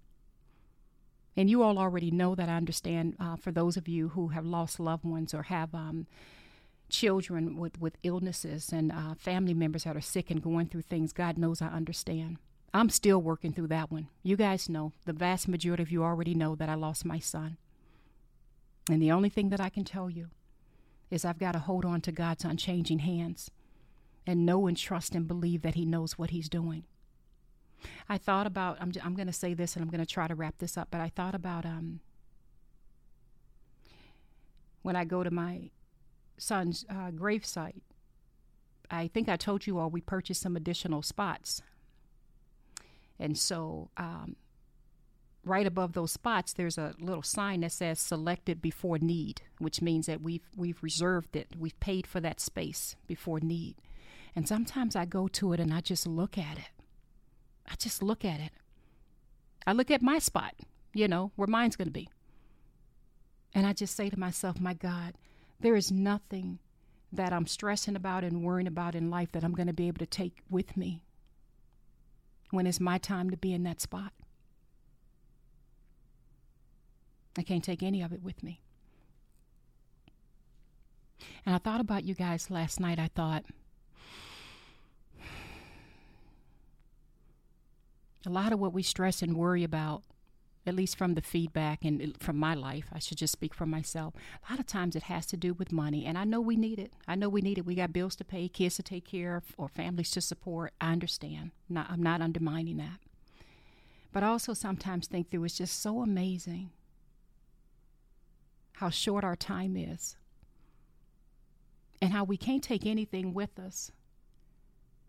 And 1.37 1.49
you 1.49 1.63
all 1.63 1.79
already 1.79 2.11
know 2.11 2.35
that 2.35 2.49
I 2.49 2.57
understand 2.57 3.17
uh, 3.19 3.37
for 3.37 3.51
those 3.51 3.77
of 3.77 3.89
you 3.89 4.11
who 4.11 4.29
have 4.29 4.45
lost 4.45 4.79
loved 4.79 5.05
ones 5.05 5.33
or 5.33 5.45
have 5.45 5.75
um, 5.75 6.07
children 6.93 7.57
with, 7.57 7.81
with 7.81 7.97
illnesses 8.03 8.71
and 8.73 8.93
uh, 8.93 9.15
family 9.17 9.55
members 9.55 9.85
that 9.85 9.97
are 9.97 10.01
sick 10.01 10.31
and 10.31 10.43
going 10.43 10.67
through 10.67 10.83
things, 10.83 11.13
God 11.13 11.39
knows 11.39 11.61
I 11.61 11.69
understand. 11.69 12.37
I'm 12.75 12.91
still 12.91 13.21
working 13.21 13.53
through 13.53 13.69
that 13.69 13.91
one. 13.91 14.09
You 14.23 14.37
guys 14.37 14.69
know, 14.69 14.93
the 15.05 15.13
vast 15.13 15.49
majority 15.49 15.83
of 15.83 15.91
you 15.91 16.05
already 16.05 16.35
know 16.35 16.55
that 16.55 16.69
I 16.69 16.75
lost 16.75 17.05
my 17.05 17.19
son. 17.19 17.57
And 18.89 19.03
the 19.03 19.11
only 19.11 19.29
thing 19.29 19.49
that 19.49 19.61
I 19.61 19.69
can 19.69 19.85
tell 19.85 20.09
you 20.09 20.29
is 21.11 21.25
I've 21.25 21.39
got 21.39 21.53
to 21.53 21.59
hold 21.59 21.85
on 21.85 22.01
to 22.03 22.13
God's 22.13 22.45
unchanging 22.45 23.01
hands 23.01 23.51
and 24.27 24.47
know 24.47 24.67
and 24.67 24.77
trust 24.77 25.15
and 25.15 25.27
believe 25.29 25.63
that 25.63 25.75
He 25.75 25.85
knows 25.85 26.19
what 26.19 26.31
He's 26.31 26.49
doing. 26.49 26.85
I 28.09 28.17
thought 28.17 28.47
about, 28.47 28.79
I'm, 28.81 28.93
I'm 29.03 29.15
going 29.15 29.27
to 29.27 29.33
say 29.33 29.55
this 29.55 29.75
and 29.75 29.83
I'm 29.83 29.91
going 29.91 30.05
to 30.05 30.07
try 30.07 30.29
to 30.29 30.35
wrap 30.35 30.59
this 30.59 30.79
up, 30.79 30.89
but 30.91 31.01
I 31.01 31.09
thought 31.09 31.35
about 31.35 31.67
um, 31.67 32.01
when 34.83 34.97
I 34.97 35.05
go 35.05 35.23
to 35.23 35.31
my 35.31 35.71
son's 36.39 36.85
uh, 36.89 37.11
gravesite, 37.11 37.81
I 38.91 39.09
think 39.09 39.29
I 39.29 39.37
told 39.37 39.67
you 39.67 39.79
all 39.79 39.91
we 39.91 40.01
purchased 40.01 40.43
some 40.43 40.57
additional 40.57 41.03
spots. 41.03 41.63
And 43.19 43.39
so, 43.39 43.91
um, 43.97 44.37
right 45.45 45.67
above 45.67 45.93
those 45.93 46.13
spots, 46.13 46.53
there's 46.53 46.79
a 46.79 46.95
little 46.99 47.23
sign 47.23 47.61
that 47.61 47.73
says 47.73 48.01
"Selected 48.01 48.61
before 48.61 48.99
need," 48.99 49.43
which 49.59 49.81
means 49.81 50.07
that 50.07 50.21
we've 50.21 50.49
we've 50.57 50.83
reserved 50.83 51.37
it, 51.37 51.49
we've 51.59 51.79
paid 51.81 52.07
for 52.07 52.21
that 52.21 52.41
space 52.41 52.97
before 53.07 53.41
need. 53.41 53.77
And 54.35 54.49
sometimes 54.49 54.97
I 54.97 55.05
go 55.05 55.29
to 55.29 55.53
it 55.53 55.61
and 55.61 55.73
I 55.73 55.81
just 55.81 56.07
look 56.07 56.39
at 56.39 56.59
it. 56.59 56.71
I 57.71 57.75
just 57.77 58.03
look 58.03 58.25
at 58.25 58.41
it. 58.41 58.53
I 59.67 59.73
look 59.73 59.91
at 59.91 60.03
my 60.03 60.19
spot, 60.19 60.55
you 60.95 61.07
know, 61.07 61.33
where 61.37 61.47
mine's 61.47 61.77
going 61.77 61.89
to 61.89 61.93
be. 61.93 62.09
And 63.55 63.67
I 63.67 63.73
just 63.73 63.95
say 63.95 64.09
to 64.09 64.19
myself, 64.19 64.59
my 64.59 64.75
God, 64.75 65.15
there 65.63 65.77
is 65.77 65.91
nothing 65.91 66.59
that 67.13 67.33
I'm 67.33 67.47
stressing 67.47 67.97
about 67.97 68.25
and 68.25 68.43
worrying 68.43 68.67
about 68.67 68.95
in 68.95 69.11
life 69.11 69.33
that 69.33 69.45
I'm 69.45 69.55
going 69.55 69.69
to 69.69 69.73
be 69.73 69.89
able 69.89 69.99
to 70.01 70.07
take 70.07 70.39
with 70.51 70.77
me 70.77 71.05
when 72.51 72.67
it's 72.67 72.81
my 72.81 72.99
time 72.99 73.31
to 73.31 73.37
be 73.37 73.53
in 73.53 73.63
that 73.63 73.81
spot. 73.81 74.13
I 77.39 77.43
can't 77.43 77.65
take 77.65 77.83
any 77.83 78.03
of 78.03 78.13
it 78.13 78.23
with 78.23 78.43
me. 78.43 78.61
And 81.47 81.55
I 81.55 81.59
thought 81.59 81.81
about 81.81 82.05
you 82.05 82.15
guys 82.15 82.51
last 82.51 82.79
night. 82.81 82.99
I 82.99 83.09
thought, 83.15 83.45
a 88.27 88.31
lot 88.31 88.53
of 88.53 88.59
what 88.59 88.73
we 88.73 88.83
stress 88.83 89.23
and 89.23 89.37
worry 89.37 89.65
about 89.65 90.03
at 90.65 90.75
least 90.75 90.97
from 90.97 91.15
the 91.15 91.23
feedback 91.23 91.85
and 91.85 92.17
from 92.23 92.37
my 92.37 92.55
life, 92.55 92.87
I 92.93 92.99
should 93.01 93.19
just 93.19 93.33
speak 93.33 93.53
for 93.53 93.67
myself. 93.67 94.15
A 94.49 94.53
lot 94.53 94.61
of 94.61 94.67
times 94.67 94.95
it 94.95 95.05
has 95.05 95.27
to 95.27 95.37
do 95.37 95.55
with 95.55 95.73
money, 95.73 96.07
and 96.07 96.17
I 96.17 96.25
know 96.25 96.41
we 96.41 96.57
need 96.57 96.79
it. 96.79 96.93
I 97.09 97.17
know 97.17 97.29
we 97.29 97.41
need 97.41 97.59
it. 97.59 97.67
We 97.67 97.75
got 97.75 97.93
bills 97.93 98.15
to 98.17 98.25
pay, 98.25 98.49
kids 98.49 98.77
to 98.77 98.83
take 98.83 99.05
care 99.05 99.37
of, 99.37 99.45
or 99.57 99.69
families 99.69 100.11
to 100.13 100.21
support. 100.21 100.73
I 100.81 100.93
understand. 100.93 101.51
Not, 101.69 101.91
I'm 101.91 102.03
not 102.03 102.21
undermining 102.21 102.77
that. 102.77 103.01
But 104.13 104.23
I 104.23 104.29
also 104.29 104.53
sometimes 104.55 105.09
think 105.09 105.31
through 105.31 105.45
it's 105.45 105.59
just 105.59 105.81
so 105.81 106.01
amazing 106.01 106.71
how 108.75 108.91
short 108.91 109.25
our 109.25 109.37
time 109.37 109.77
is 109.77 110.17
and 112.01 112.13
how 112.13 112.25
we 112.25 112.37
can't 112.37 112.63
take 112.63 112.87
anything 112.87 113.33
with 113.33 113.59
us. 113.59 113.91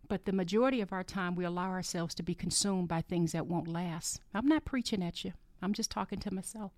But 0.07 0.25
the 0.25 0.31
majority 0.31 0.81
of 0.81 0.93
our 0.93 1.03
time, 1.03 1.35
we 1.35 1.43
allow 1.43 1.69
ourselves 1.69 2.13
to 2.15 2.23
be 2.23 2.35
consumed 2.35 2.87
by 2.87 3.01
things 3.01 3.31
that 3.31 3.47
won't 3.47 3.67
last. 3.67 4.19
I'm 4.33 4.47
not 4.47 4.65
preaching 4.65 5.03
at 5.03 5.23
you. 5.23 5.33
I'm 5.63 5.73
just 5.73 5.89
talking 5.89 6.19
to 6.19 6.33
myself. 6.33 6.71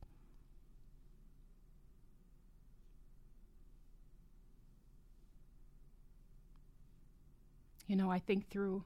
You 7.87 7.95
know, 7.95 8.11
I 8.11 8.19
think 8.19 8.49
through 8.49 8.83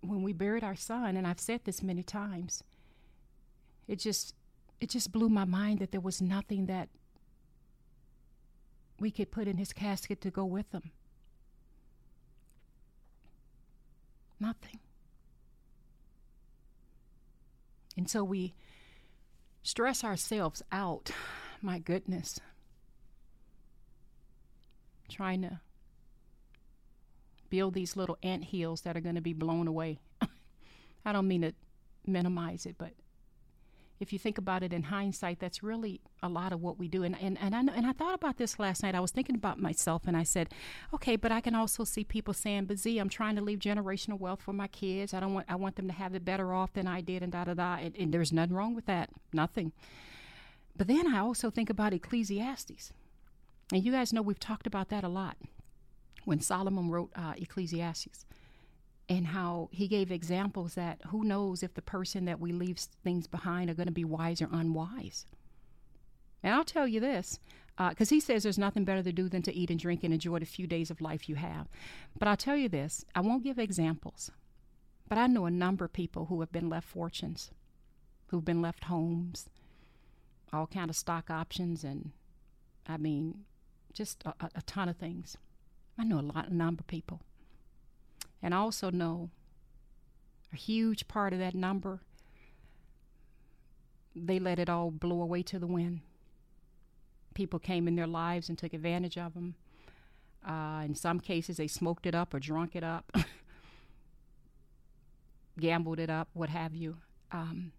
when 0.00 0.22
we 0.22 0.32
buried 0.32 0.64
our 0.64 0.76
son, 0.76 1.16
and 1.16 1.26
I've 1.26 1.40
said 1.40 1.60
this 1.64 1.82
many 1.82 2.02
times, 2.02 2.62
it 3.88 3.98
just 3.98 4.34
it 4.80 4.90
just 4.90 5.12
blew 5.12 5.28
my 5.28 5.44
mind 5.44 5.78
that 5.78 5.92
there 5.92 6.00
was 6.00 6.20
nothing 6.20 6.66
that 6.66 6.88
we 8.98 9.10
could 9.10 9.30
put 9.30 9.46
in 9.48 9.56
his 9.56 9.72
casket 9.72 10.20
to 10.22 10.30
go 10.30 10.44
with 10.44 10.72
him. 10.72 10.90
Nothing. 14.42 14.80
And 17.96 18.10
so 18.10 18.24
we 18.24 18.54
stress 19.62 20.02
ourselves 20.02 20.62
out. 20.72 21.12
My 21.62 21.78
goodness. 21.78 22.40
Trying 25.08 25.42
to 25.42 25.60
build 27.50 27.74
these 27.74 27.96
little 27.96 28.18
ant 28.24 28.42
hills 28.42 28.80
that 28.80 28.96
are 28.96 29.00
going 29.00 29.14
to 29.14 29.20
be 29.20 29.32
blown 29.32 29.68
away. 29.68 30.00
I 31.04 31.12
don't 31.12 31.28
mean 31.28 31.42
to 31.42 31.52
minimize 32.04 32.66
it, 32.66 32.74
but 32.78 32.94
if 34.02 34.12
you 34.12 34.18
think 34.18 34.36
about 34.36 34.64
it 34.64 34.72
in 34.72 34.82
hindsight, 34.82 35.38
that's 35.38 35.62
really 35.62 36.00
a 36.24 36.28
lot 36.28 36.52
of 36.52 36.60
what 36.60 36.76
we 36.76 36.88
do. 36.88 37.04
And 37.04 37.16
and 37.20 37.38
and 37.40 37.54
I 37.54 37.60
and 37.60 37.86
I 37.86 37.92
thought 37.92 38.14
about 38.14 38.36
this 38.36 38.58
last 38.58 38.82
night. 38.82 38.96
I 38.96 39.00
was 39.00 39.12
thinking 39.12 39.36
about 39.36 39.60
myself, 39.60 40.02
and 40.06 40.16
I 40.16 40.24
said, 40.24 40.48
okay, 40.92 41.14
but 41.14 41.30
I 41.30 41.40
can 41.40 41.54
also 41.54 41.84
see 41.84 42.02
people 42.02 42.34
saying, 42.34 42.64
"But 42.64 42.78
Z, 42.78 42.98
I'm 42.98 43.08
trying 43.08 43.36
to 43.36 43.42
leave 43.42 43.60
generational 43.60 44.18
wealth 44.18 44.42
for 44.42 44.52
my 44.52 44.66
kids. 44.66 45.14
I 45.14 45.20
don't 45.20 45.34
want 45.34 45.46
I 45.48 45.54
want 45.54 45.76
them 45.76 45.86
to 45.86 45.92
have 45.92 46.16
it 46.16 46.24
better 46.24 46.52
off 46.52 46.72
than 46.72 46.88
I 46.88 47.00
did, 47.00 47.22
and 47.22 47.30
da 47.30 47.44
da 47.44 47.54
da." 47.54 47.76
And, 47.76 47.96
and 47.96 48.12
there's 48.12 48.32
nothing 48.32 48.56
wrong 48.56 48.74
with 48.74 48.86
that, 48.86 49.10
nothing. 49.32 49.72
But 50.76 50.88
then 50.88 51.14
I 51.14 51.20
also 51.20 51.48
think 51.50 51.70
about 51.70 51.92
Ecclesiastes, 51.92 52.92
and 53.72 53.84
you 53.84 53.92
guys 53.92 54.12
know 54.12 54.22
we've 54.22 54.40
talked 54.40 54.66
about 54.66 54.88
that 54.88 55.04
a 55.04 55.08
lot. 55.08 55.36
When 56.24 56.40
Solomon 56.40 56.90
wrote 56.90 57.10
uh, 57.14 57.34
Ecclesiastes, 57.36 58.26
and 59.08 59.26
how 59.26 59.68
he 59.72 59.88
gave 59.88 60.10
examples 60.10 60.74
that 60.74 61.00
who 61.08 61.24
knows 61.24 61.62
if 61.62 61.74
the 61.74 61.82
person 61.82 62.24
that 62.24 62.40
we 62.40 62.52
leave 62.52 62.78
things 62.78 63.26
behind 63.26 63.68
are 63.68 63.74
going 63.74 63.86
to 63.86 63.92
be 63.92 64.04
wise 64.04 64.40
or 64.40 64.48
unwise. 64.52 65.26
And 66.42 66.54
I'll 66.54 66.64
tell 66.64 66.88
you 66.88 67.00
this, 67.00 67.38
because 67.76 68.10
uh, 68.10 68.14
he 68.14 68.20
says 68.20 68.42
there's 68.42 68.58
nothing 68.58 68.84
better 68.84 69.02
to 69.02 69.12
do 69.12 69.28
than 69.28 69.42
to 69.42 69.54
eat 69.54 69.70
and 69.70 69.78
drink 69.78 70.02
and 70.02 70.12
enjoy 70.12 70.38
the 70.38 70.46
few 70.46 70.66
days 70.66 70.90
of 70.90 71.00
life 71.00 71.28
you 71.28 71.34
have. 71.36 71.68
But 72.18 72.28
I'll 72.28 72.36
tell 72.36 72.56
you 72.56 72.68
this, 72.68 73.04
I 73.14 73.20
won't 73.20 73.44
give 73.44 73.58
examples, 73.58 74.30
but 75.08 75.18
I 75.18 75.26
know 75.26 75.46
a 75.46 75.50
number 75.50 75.84
of 75.84 75.92
people 75.92 76.26
who 76.26 76.40
have 76.40 76.52
been 76.52 76.68
left 76.68 76.88
fortunes, 76.88 77.50
who've 78.28 78.44
been 78.44 78.62
left 78.62 78.84
homes, 78.84 79.48
all 80.52 80.66
kind 80.66 80.90
of 80.90 80.96
stock 80.96 81.30
options, 81.30 81.84
and 81.84 82.12
I 82.86 82.96
mean, 82.96 83.44
just 83.92 84.22
a, 84.24 84.34
a 84.54 84.62
ton 84.62 84.88
of 84.88 84.96
things. 84.96 85.36
I 85.98 86.04
know 86.04 86.18
a 86.18 86.22
lot, 86.22 86.48
a 86.48 86.54
number 86.54 86.80
of 86.80 86.86
people. 86.86 87.20
And 88.42 88.52
also 88.52 88.90
know 88.90 89.30
a 90.52 90.56
huge 90.56 91.08
part 91.08 91.32
of 91.32 91.38
that 91.38 91.54
number, 91.54 92.00
they 94.14 94.38
let 94.38 94.58
it 94.58 94.68
all 94.68 94.90
blow 94.90 95.22
away 95.22 95.42
to 95.44 95.58
the 95.58 95.66
wind. 95.66 96.00
People 97.34 97.58
came 97.58 97.88
in 97.88 97.96
their 97.96 98.06
lives 98.06 98.48
and 98.48 98.58
took 98.58 98.74
advantage 98.74 99.16
of 99.16 99.34
them. 99.34 99.54
Uh, 100.46 100.82
in 100.84 100.94
some 100.94 101.20
cases, 101.20 101.56
they 101.56 101.68
smoked 101.68 102.04
it 102.04 102.14
up 102.14 102.34
or 102.34 102.40
drunk 102.40 102.74
it 102.74 102.84
up, 102.84 103.10
gambled 105.58 105.98
it 105.98 106.10
up, 106.10 106.28
what 106.34 106.50
have 106.50 106.74
you. 106.74 106.96
Um, 107.30 107.72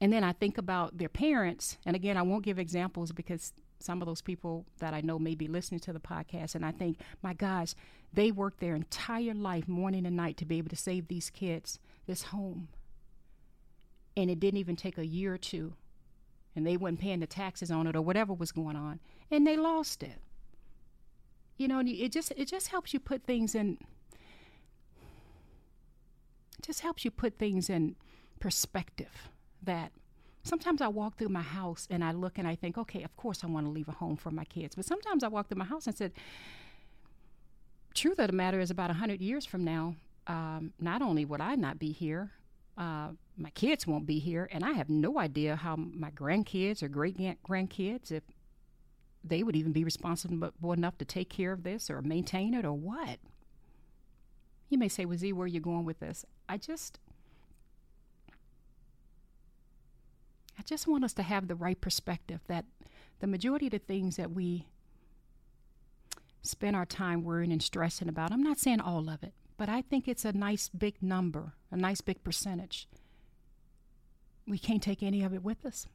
and 0.00 0.12
then 0.12 0.24
I 0.24 0.32
think 0.32 0.56
about 0.56 0.98
their 0.98 1.08
parents, 1.08 1.76
and 1.84 1.94
again, 1.94 2.16
I 2.16 2.22
won't 2.22 2.44
give 2.44 2.58
examples 2.58 3.12
because 3.12 3.52
some 3.84 4.00
of 4.00 4.06
those 4.06 4.22
people 4.22 4.64
that 4.78 4.94
I 4.94 5.02
know 5.02 5.18
may 5.18 5.34
be 5.34 5.46
listening 5.46 5.80
to 5.80 5.92
the 5.92 6.00
podcast, 6.00 6.54
and 6.54 6.64
I 6.64 6.72
think, 6.72 6.98
my 7.22 7.34
gosh, 7.34 7.74
they 8.12 8.30
worked 8.30 8.60
their 8.60 8.74
entire 8.74 9.34
life, 9.34 9.68
morning 9.68 10.06
and 10.06 10.16
night, 10.16 10.36
to 10.38 10.46
be 10.46 10.58
able 10.58 10.70
to 10.70 10.76
save 10.76 11.08
these 11.08 11.28
kids 11.28 11.78
this 12.06 12.22
home. 12.24 12.68
And 14.16 14.30
it 14.30 14.40
didn't 14.40 14.58
even 14.58 14.76
take 14.76 14.96
a 14.96 15.06
year 15.06 15.34
or 15.34 15.38
two, 15.38 15.74
and 16.56 16.66
they 16.66 16.76
weren't 16.76 17.00
paying 17.00 17.20
the 17.20 17.26
taxes 17.26 17.70
on 17.70 17.86
it 17.86 17.94
or 17.94 18.00
whatever 18.02 18.32
was 18.32 18.52
going 18.52 18.76
on, 18.76 19.00
and 19.30 19.46
they 19.46 19.56
lost 19.56 20.02
it. 20.02 20.18
You 21.56 21.68
know, 21.68 21.82
it 21.84 22.10
just 22.10 22.32
it 22.36 22.48
just 22.48 22.68
helps 22.68 22.94
you 22.94 23.00
put 23.00 23.24
things 23.24 23.54
in. 23.54 23.78
Just 26.62 26.80
helps 26.80 27.04
you 27.04 27.10
put 27.10 27.38
things 27.38 27.68
in 27.68 27.96
perspective. 28.40 29.28
That 29.62 29.92
sometimes 30.44 30.80
I 30.80 30.88
walk 30.88 31.16
through 31.16 31.30
my 31.30 31.42
house 31.42 31.88
and 31.90 32.04
I 32.04 32.12
look 32.12 32.38
and 32.38 32.46
I 32.46 32.54
think, 32.54 32.78
okay, 32.78 33.02
of 33.02 33.16
course 33.16 33.42
I 33.42 33.48
want 33.48 33.66
to 33.66 33.70
leave 33.70 33.88
a 33.88 33.92
home 33.92 34.16
for 34.16 34.30
my 34.30 34.44
kids. 34.44 34.76
But 34.76 34.84
sometimes 34.84 35.24
I 35.24 35.28
walk 35.28 35.48
through 35.48 35.58
my 35.58 35.64
house 35.64 35.86
and 35.86 35.96
said, 35.96 36.12
truth 37.94 38.18
of 38.18 38.28
the 38.28 38.32
matter 38.34 38.60
is 38.60 38.70
about 38.70 38.90
100 38.90 39.20
years 39.20 39.44
from 39.44 39.64
now, 39.64 39.96
um, 40.26 40.72
not 40.78 41.02
only 41.02 41.24
would 41.24 41.40
I 41.40 41.54
not 41.54 41.78
be 41.78 41.92
here, 41.92 42.30
uh, 42.76 43.08
my 43.36 43.50
kids 43.50 43.86
won't 43.86 44.06
be 44.06 44.18
here, 44.18 44.48
and 44.52 44.64
I 44.64 44.72
have 44.72 44.88
no 44.88 45.18
idea 45.18 45.56
how 45.56 45.76
my 45.76 46.10
grandkids 46.10 46.82
or 46.82 46.88
great 46.88 47.16
grandkids, 47.44 48.10
if 48.10 48.22
they 49.22 49.42
would 49.42 49.56
even 49.56 49.72
be 49.72 49.84
responsible 49.84 50.72
enough 50.72 50.98
to 50.98 51.04
take 51.04 51.30
care 51.30 51.52
of 51.52 51.62
this 51.62 51.88
or 51.88 52.02
maintain 52.02 52.52
it 52.52 52.64
or 52.64 52.72
what. 52.72 53.18
You 54.68 54.78
may 54.78 54.88
say, 54.88 55.04
well, 55.04 55.16
Z, 55.16 55.32
where 55.32 55.44
are 55.44 55.48
you 55.48 55.60
going 55.60 55.84
with 55.84 56.00
this? 56.00 56.24
I 56.48 56.58
just 56.58 56.98
I 60.58 60.62
just 60.62 60.86
want 60.86 61.04
us 61.04 61.12
to 61.14 61.22
have 61.22 61.48
the 61.48 61.54
right 61.54 61.80
perspective 61.80 62.40
that 62.46 62.64
the 63.20 63.26
majority 63.26 63.66
of 63.66 63.72
the 63.72 63.78
things 63.78 64.16
that 64.16 64.30
we 64.30 64.66
spend 66.42 66.76
our 66.76 66.86
time 66.86 67.24
worrying 67.24 67.52
and 67.52 67.62
stressing 67.62 68.08
about, 68.08 68.30
I'm 68.32 68.42
not 68.42 68.58
saying 68.58 68.80
all 68.80 69.08
of 69.08 69.22
it, 69.22 69.32
but 69.56 69.68
I 69.68 69.82
think 69.82 70.06
it's 70.06 70.24
a 70.24 70.32
nice 70.32 70.68
big 70.68 71.02
number, 71.02 71.54
a 71.70 71.76
nice 71.76 72.00
big 72.00 72.22
percentage. 72.22 72.88
We 74.46 74.58
can't 74.58 74.82
take 74.82 75.02
any 75.02 75.22
of 75.22 75.32
it 75.32 75.42
with 75.42 75.64
us. 75.64 75.86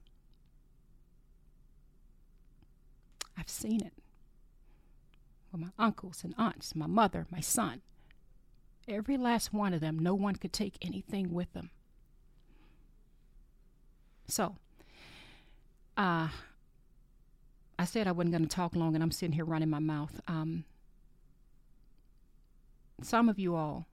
I've 3.37 3.49
seen 3.49 3.81
it 3.85 3.93
with 5.51 5.61
my 5.61 5.69
uncles 5.77 6.23
and 6.23 6.33
aunts, 6.37 6.75
my 6.75 6.87
mother, 6.87 7.25
my 7.31 7.39
son. 7.39 7.81
Every 8.87 9.17
last 9.17 9.53
one 9.53 9.73
of 9.73 9.81
them, 9.81 9.99
no 9.99 10.15
one 10.15 10.35
could 10.35 10.51
take 10.51 10.77
anything 10.81 11.31
with 11.31 11.53
them. 11.53 11.69
So, 14.29 14.55
uh, 15.97 16.29
I 17.79 17.85
said 17.85 18.07
I 18.07 18.11
wasn't 18.11 18.33
going 18.33 18.47
to 18.47 18.55
talk 18.55 18.75
long, 18.75 18.93
and 18.93 19.03
I'm 19.03 19.11
sitting 19.11 19.33
here 19.33 19.45
running 19.45 19.69
my 19.69 19.79
mouth. 19.79 20.21
Um, 20.27 20.65
some 23.01 23.29
of 23.29 23.39
you 23.39 23.55
all, 23.55 23.87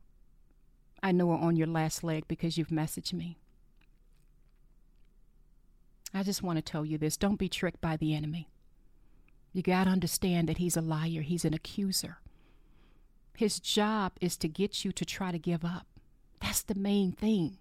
I 1.02 1.12
know, 1.12 1.30
are 1.30 1.38
on 1.38 1.56
your 1.56 1.68
last 1.68 2.04
leg 2.04 2.24
because 2.28 2.58
you've 2.58 2.68
messaged 2.68 3.12
me. 3.12 3.38
I 6.12 6.22
just 6.22 6.42
want 6.42 6.56
to 6.56 6.62
tell 6.62 6.84
you 6.84 6.98
this 6.98 7.16
don't 7.16 7.38
be 7.38 7.48
tricked 7.48 7.80
by 7.80 7.96
the 7.96 8.14
enemy. 8.14 8.48
You 9.52 9.62
got 9.62 9.84
to 9.84 9.90
understand 9.90 10.48
that 10.48 10.58
he's 10.58 10.76
a 10.76 10.82
liar, 10.82 11.22
he's 11.22 11.44
an 11.44 11.54
accuser. 11.54 12.18
His 13.36 13.60
job 13.60 14.12
is 14.20 14.36
to 14.38 14.48
get 14.48 14.84
you 14.84 14.92
to 14.92 15.04
try 15.04 15.30
to 15.30 15.38
give 15.38 15.64
up. 15.64 15.86
That's 16.40 16.62
the 16.62 16.74
main 16.74 17.12
thing. 17.12 17.58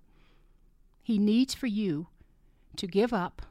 He 1.04 1.18
needs 1.20 1.54
for 1.54 1.68
you 1.68 2.08
to 2.76 2.88
give 2.88 3.14
up 3.14 3.42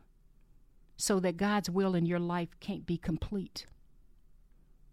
so 0.97 1.21
that 1.21 1.37
God's 1.37 1.71
will 1.71 1.95
in 1.95 2.07
your 2.07 2.21
life 2.21 2.51
can't 2.61 2.87
be 2.87 2.97
complete. 2.97 3.67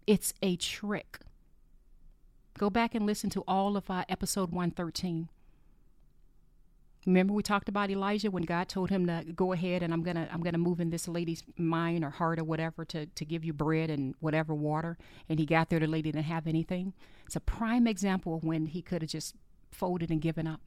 It's 0.06 0.34
a 0.42 0.56
trick. 0.56 1.20
Go 2.58 2.70
back 2.70 2.94
and 2.94 3.06
listen 3.06 3.30
to 3.30 3.44
all 3.46 3.76
of 3.76 3.90
our 3.90 4.04
episode 4.08 4.50
113. 4.50 5.28
Remember 7.06 7.32
we 7.32 7.42
talked 7.42 7.68
about 7.68 7.90
Elijah 7.90 8.30
when 8.30 8.44
God 8.44 8.68
told 8.68 8.90
him 8.90 9.06
to 9.06 9.24
go 9.34 9.52
ahead 9.52 9.82
and 9.82 9.92
I'm 9.92 10.02
gonna 10.02 10.28
I'm 10.32 10.40
gonna 10.40 10.58
move 10.58 10.80
in 10.80 10.90
this 10.90 11.08
lady's 11.08 11.42
mind 11.56 12.04
or 12.04 12.10
heart 12.10 12.38
or 12.38 12.44
whatever 12.44 12.84
to, 12.86 13.06
to 13.06 13.24
give 13.24 13.44
you 13.44 13.52
bread 13.52 13.90
and 13.90 14.14
whatever 14.20 14.54
water 14.54 14.96
and 15.28 15.40
he 15.40 15.46
got 15.46 15.68
there 15.68 15.80
the 15.80 15.88
lady 15.88 16.12
didn't 16.12 16.26
have 16.26 16.46
anything. 16.46 16.92
It's 17.26 17.34
a 17.34 17.40
prime 17.40 17.88
example 17.88 18.36
of 18.36 18.44
when 18.44 18.66
he 18.66 18.82
could 18.82 19.02
have 19.02 19.10
just 19.10 19.34
folded 19.72 20.10
and 20.10 20.20
given 20.20 20.46
up. 20.46 20.60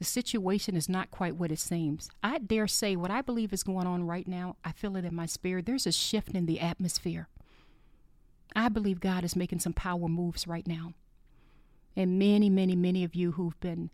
The 0.00 0.06
situation 0.06 0.76
is 0.76 0.88
not 0.88 1.10
quite 1.10 1.36
what 1.36 1.52
it 1.52 1.58
seems. 1.58 2.08
I 2.22 2.38
dare 2.38 2.66
say 2.66 2.96
what 2.96 3.10
I 3.10 3.20
believe 3.20 3.52
is 3.52 3.62
going 3.62 3.86
on 3.86 4.06
right 4.06 4.26
now, 4.26 4.56
I 4.64 4.72
feel 4.72 4.96
it 4.96 5.04
in 5.04 5.14
my 5.14 5.26
spirit. 5.26 5.66
There's 5.66 5.86
a 5.86 5.92
shift 5.92 6.30
in 6.30 6.46
the 6.46 6.58
atmosphere. 6.58 7.28
I 8.56 8.70
believe 8.70 8.98
God 8.98 9.24
is 9.24 9.36
making 9.36 9.58
some 9.60 9.74
power 9.74 10.08
moves 10.08 10.46
right 10.46 10.66
now. 10.66 10.94
And 11.94 12.18
many, 12.18 12.48
many, 12.48 12.74
many 12.74 13.04
of 13.04 13.14
you 13.14 13.32
who've 13.32 13.60
been 13.60 13.90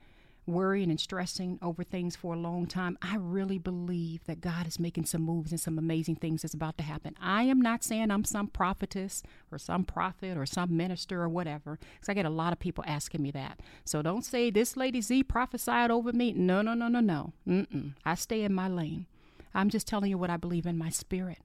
worrying 0.46 0.90
and 0.90 1.00
stressing 1.00 1.58
over 1.60 1.82
things 1.82 2.14
for 2.14 2.34
a 2.34 2.38
long 2.38 2.66
time, 2.66 2.96
I 3.02 3.16
really 3.16 3.58
believe 3.58 4.24
that 4.24 4.40
God 4.40 4.66
is 4.66 4.78
making 4.78 5.06
some 5.06 5.22
moves 5.22 5.50
and 5.50 5.60
some 5.60 5.78
amazing 5.78 6.16
things 6.16 6.42
that's 6.42 6.54
about 6.54 6.78
to 6.78 6.84
happen. 6.84 7.14
I 7.20 7.42
am 7.44 7.60
not 7.60 7.82
saying 7.82 8.10
I'm 8.10 8.24
some 8.24 8.46
prophetess 8.46 9.22
or 9.50 9.58
some 9.58 9.84
prophet 9.84 10.36
or 10.36 10.46
some 10.46 10.76
minister 10.76 11.22
or 11.22 11.28
whatever, 11.28 11.78
because 11.94 12.08
I 12.08 12.14
get 12.14 12.26
a 12.26 12.30
lot 12.30 12.52
of 12.52 12.58
people 12.58 12.84
asking 12.86 13.22
me 13.22 13.30
that. 13.32 13.60
So 13.84 14.02
don't 14.02 14.24
say 14.24 14.50
this 14.50 14.76
lady 14.76 15.00
Z 15.00 15.24
prophesied 15.24 15.90
over 15.90 16.12
me. 16.12 16.32
No, 16.32 16.62
no, 16.62 16.74
no, 16.74 16.88
no, 16.88 17.00
no. 17.00 17.32
Mm-mm. 17.46 17.94
I 18.04 18.14
stay 18.14 18.42
in 18.42 18.54
my 18.54 18.68
lane. 18.68 19.06
I'm 19.54 19.70
just 19.70 19.86
telling 19.88 20.10
you 20.10 20.18
what 20.18 20.30
I 20.30 20.36
believe 20.36 20.66
in 20.66 20.78
my 20.78 20.90
spirit. 20.90 21.38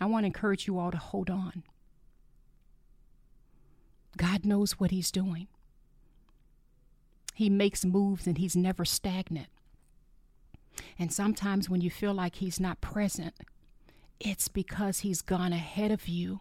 I 0.00 0.06
want 0.06 0.24
to 0.24 0.26
encourage 0.26 0.66
you 0.66 0.78
all 0.78 0.90
to 0.90 0.98
hold 0.98 1.30
on. 1.30 1.62
God 4.16 4.44
knows 4.44 4.72
what 4.72 4.90
He's 4.90 5.10
doing. 5.10 5.46
He 7.34 7.48
makes 7.48 7.84
moves 7.84 8.26
and 8.26 8.38
he's 8.38 8.56
never 8.56 8.84
stagnant. 8.84 9.48
And 10.98 11.12
sometimes 11.12 11.68
when 11.68 11.80
you 11.80 11.90
feel 11.90 12.14
like 12.14 12.36
he's 12.36 12.60
not 12.60 12.80
present, 12.80 13.34
it's 14.20 14.48
because 14.48 15.00
he's 15.00 15.22
gone 15.22 15.52
ahead 15.52 15.90
of 15.90 16.08
you 16.08 16.40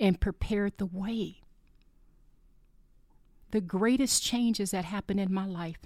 and 0.00 0.20
prepared 0.20 0.78
the 0.78 0.86
way. 0.86 1.42
The 3.50 3.60
greatest 3.60 4.22
changes 4.22 4.72
that 4.72 4.84
happen 4.84 5.18
in 5.18 5.32
my 5.32 5.46
life, 5.46 5.80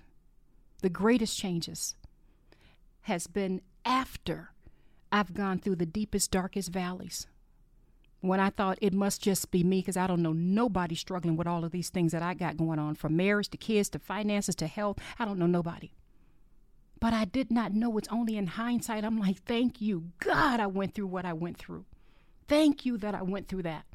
the 0.80 0.88
greatest 0.88 1.38
changes, 1.38 1.94
has 3.02 3.26
been 3.26 3.60
after 3.84 4.50
I've 5.10 5.34
gone 5.34 5.58
through 5.58 5.76
the 5.76 5.86
deepest, 5.86 6.30
darkest 6.30 6.70
valleys. 6.70 7.26
When 8.22 8.38
I 8.40 8.50
thought 8.50 8.78
it 8.80 8.94
must 8.94 9.20
just 9.20 9.50
be 9.50 9.64
me 9.64 9.80
because 9.80 9.96
I 9.96 10.06
don't 10.06 10.22
know 10.22 10.32
nobody 10.32 10.94
struggling 10.94 11.36
with 11.36 11.48
all 11.48 11.64
of 11.64 11.72
these 11.72 11.90
things 11.90 12.12
that 12.12 12.22
I 12.22 12.34
got 12.34 12.56
going 12.56 12.78
on 12.78 12.94
from 12.94 13.16
marriage 13.16 13.48
to 13.50 13.58
kids 13.58 13.88
to 13.90 13.98
finances 13.98 14.54
to 14.56 14.68
health. 14.68 14.98
I 15.18 15.24
don't 15.24 15.38
know 15.38 15.46
nobody. 15.46 15.92
But 17.00 17.12
I 17.12 17.24
did 17.24 17.50
not 17.50 17.74
know 17.74 17.98
it's 17.98 18.08
only 18.12 18.36
in 18.36 18.46
hindsight. 18.46 19.04
I'm 19.04 19.18
like, 19.18 19.42
thank 19.42 19.80
you, 19.80 20.12
God, 20.20 20.60
I 20.60 20.68
went 20.68 20.94
through 20.94 21.08
what 21.08 21.24
I 21.24 21.32
went 21.32 21.58
through. 21.58 21.84
Thank 22.46 22.86
you 22.86 22.96
that 22.98 23.14
I 23.14 23.22
went 23.22 23.48
through 23.48 23.64
that. 23.64 23.86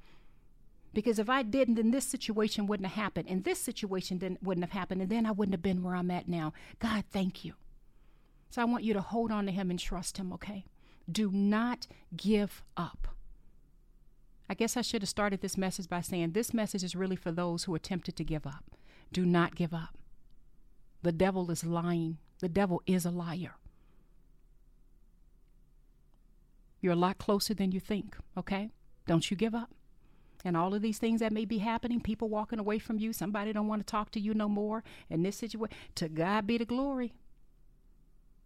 Because 0.94 1.18
if 1.18 1.30
I 1.30 1.42
didn't, 1.42 1.76
then 1.76 1.92
this 1.92 2.06
situation 2.06 2.68
wouldn't 2.68 2.88
have 2.88 3.02
happened. 3.02 3.30
And 3.30 3.46
this 3.46 3.62
situation 3.62 4.18
didn't, 4.18 4.44
wouldn't 4.44 4.66
have 4.66 4.78
happened. 4.78 5.02
And 5.02 5.10
then 5.10 5.26
I 5.26 5.32
wouldn't 5.32 5.54
have 5.54 5.62
been 5.62 5.84
where 5.84 5.96
I'm 5.96 6.12
at 6.12 6.28
now. 6.28 6.52
God, 6.80 7.06
thank 7.10 7.46
you. 7.46 7.54
So 8.50 8.62
I 8.62 8.66
want 8.66 8.84
you 8.84 8.94
to 8.94 9.02
hold 9.02 9.32
on 9.32 9.46
to 9.46 9.52
Him 9.52 9.70
and 9.70 9.80
trust 9.80 10.18
Him, 10.18 10.34
okay? 10.34 10.66
Do 11.10 11.32
not 11.32 11.88
give 12.16 12.62
up. 12.76 13.08
I 14.50 14.54
guess 14.54 14.78
I 14.78 14.82
should 14.82 15.02
have 15.02 15.10
started 15.10 15.42
this 15.42 15.58
message 15.58 15.90
by 15.90 16.02
saying 16.02 16.32
this 16.32 16.54
message 16.54 16.84
is 16.84 16.96
really 16.96 17.16
for 17.16 17.32
those 17.32 17.66
who 17.66 17.76
are 17.76 17.80
tempted 17.80 18.16
to 18.16 18.24
give 18.24 18.48
up. 18.48 18.64
Do 19.12 19.26
not 19.26 19.56
give 19.56 19.74
up. 19.74 19.98
The 21.04 21.12
devil 21.12 21.52
is 21.52 21.64
lying, 21.64 22.18
the 22.40 22.50
devil 22.50 22.82
is 22.86 23.06
a 23.06 23.12
liar. 23.12 23.56
You're 26.80 26.94
a 26.94 26.98
lot 26.98 27.18
closer 27.18 27.54
than 27.54 27.72
you 27.72 27.80
think, 27.80 28.16
okay? 28.38 28.70
Don't 29.06 29.30
you 29.30 29.38
give 29.38 29.56
up. 29.56 29.72
And 30.46 30.56
all 30.56 30.74
of 30.74 30.82
these 30.82 31.00
things 31.00 31.20
that 31.20 31.34
may 31.34 31.46
be 31.46 31.58
happening, 31.58 32.00
people 32.00 32.30
walking 32.30 32.60
away 32.60 32.80
from 32.80 33.00
you, 33.00 33.12
somebody 33.12 33.52
don't 33.52 33.68
want 33.68 33.86
to 33.86 33.92
talk 33.92 34.12
to 34.12 34.20
you 34.20 34.34
no 34.34 34.48
more 34.48 34.84
in 35.10 35.24
this 35.24 35.36
situation, 35.36 35.76
to 35.96 36.08
God 36.08 36.46
be 36.48 36.58
the 36.58 36.66
glory. 36.66 37.14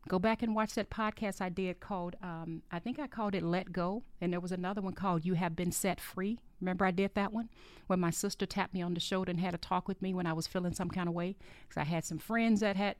Go 0.08 0.18
back 0.18 0.42
and 0.42 0.56
watch 0.56 0.74
that 0.74 0.90
podcast 0.90 1.42
I 1.42 1.50
did 1.50 1.80
called, 1.80 2.16
um, 2.24 2.64
I 2.72 2.80
think 2.80 3.00
I 3.00 3.06
called 3.06 3.36
it 3.36 3.44
Let 3.44 3.72
Go. 3.72 4.04
And 4.20 4.34
there 4.34 4.40
was 4.40 4.52
another 4.52 4.82
one 4.82 4.94
called 4.94 5.26
You 5.26 5.36
Have 5.36 5.56
Been 5.56 5.72
Set 5.72 6.02
Free. 6.02 6.40
Remember 6.60 6.86
I 6.86 6.92
did 6.92 7.14
that 7.16 7.32
one? 7.32 7.50
When 7.88 8.00
my 8.00 8.10
sister 8.10 8.46
tapped 8.48 8.74
me 8.74 8.82
on 8.82 8.96
the 8.96 9.00
shoulder 9.00 9.30
and 9.30 9.40
had 9.40 9.54
a 9.54 9.60
talk 9.60 9.88
with 9.88 10.02
me 10.02 10.14
when 10.14 10.26
I 10.26 10.34
was 10.34 10.48
feeling 10.48 10.74
some 10.74 10.90
kind 10.90 11.08
of 11.08 11.14
way. 11.14 11.36
Because 11.62 11.80
I 11.80 11.84
had 11.84 12.04
some 12.04 12.18
friends 12.18 12.62
that 12.62 12.76
had, 12.76 12.96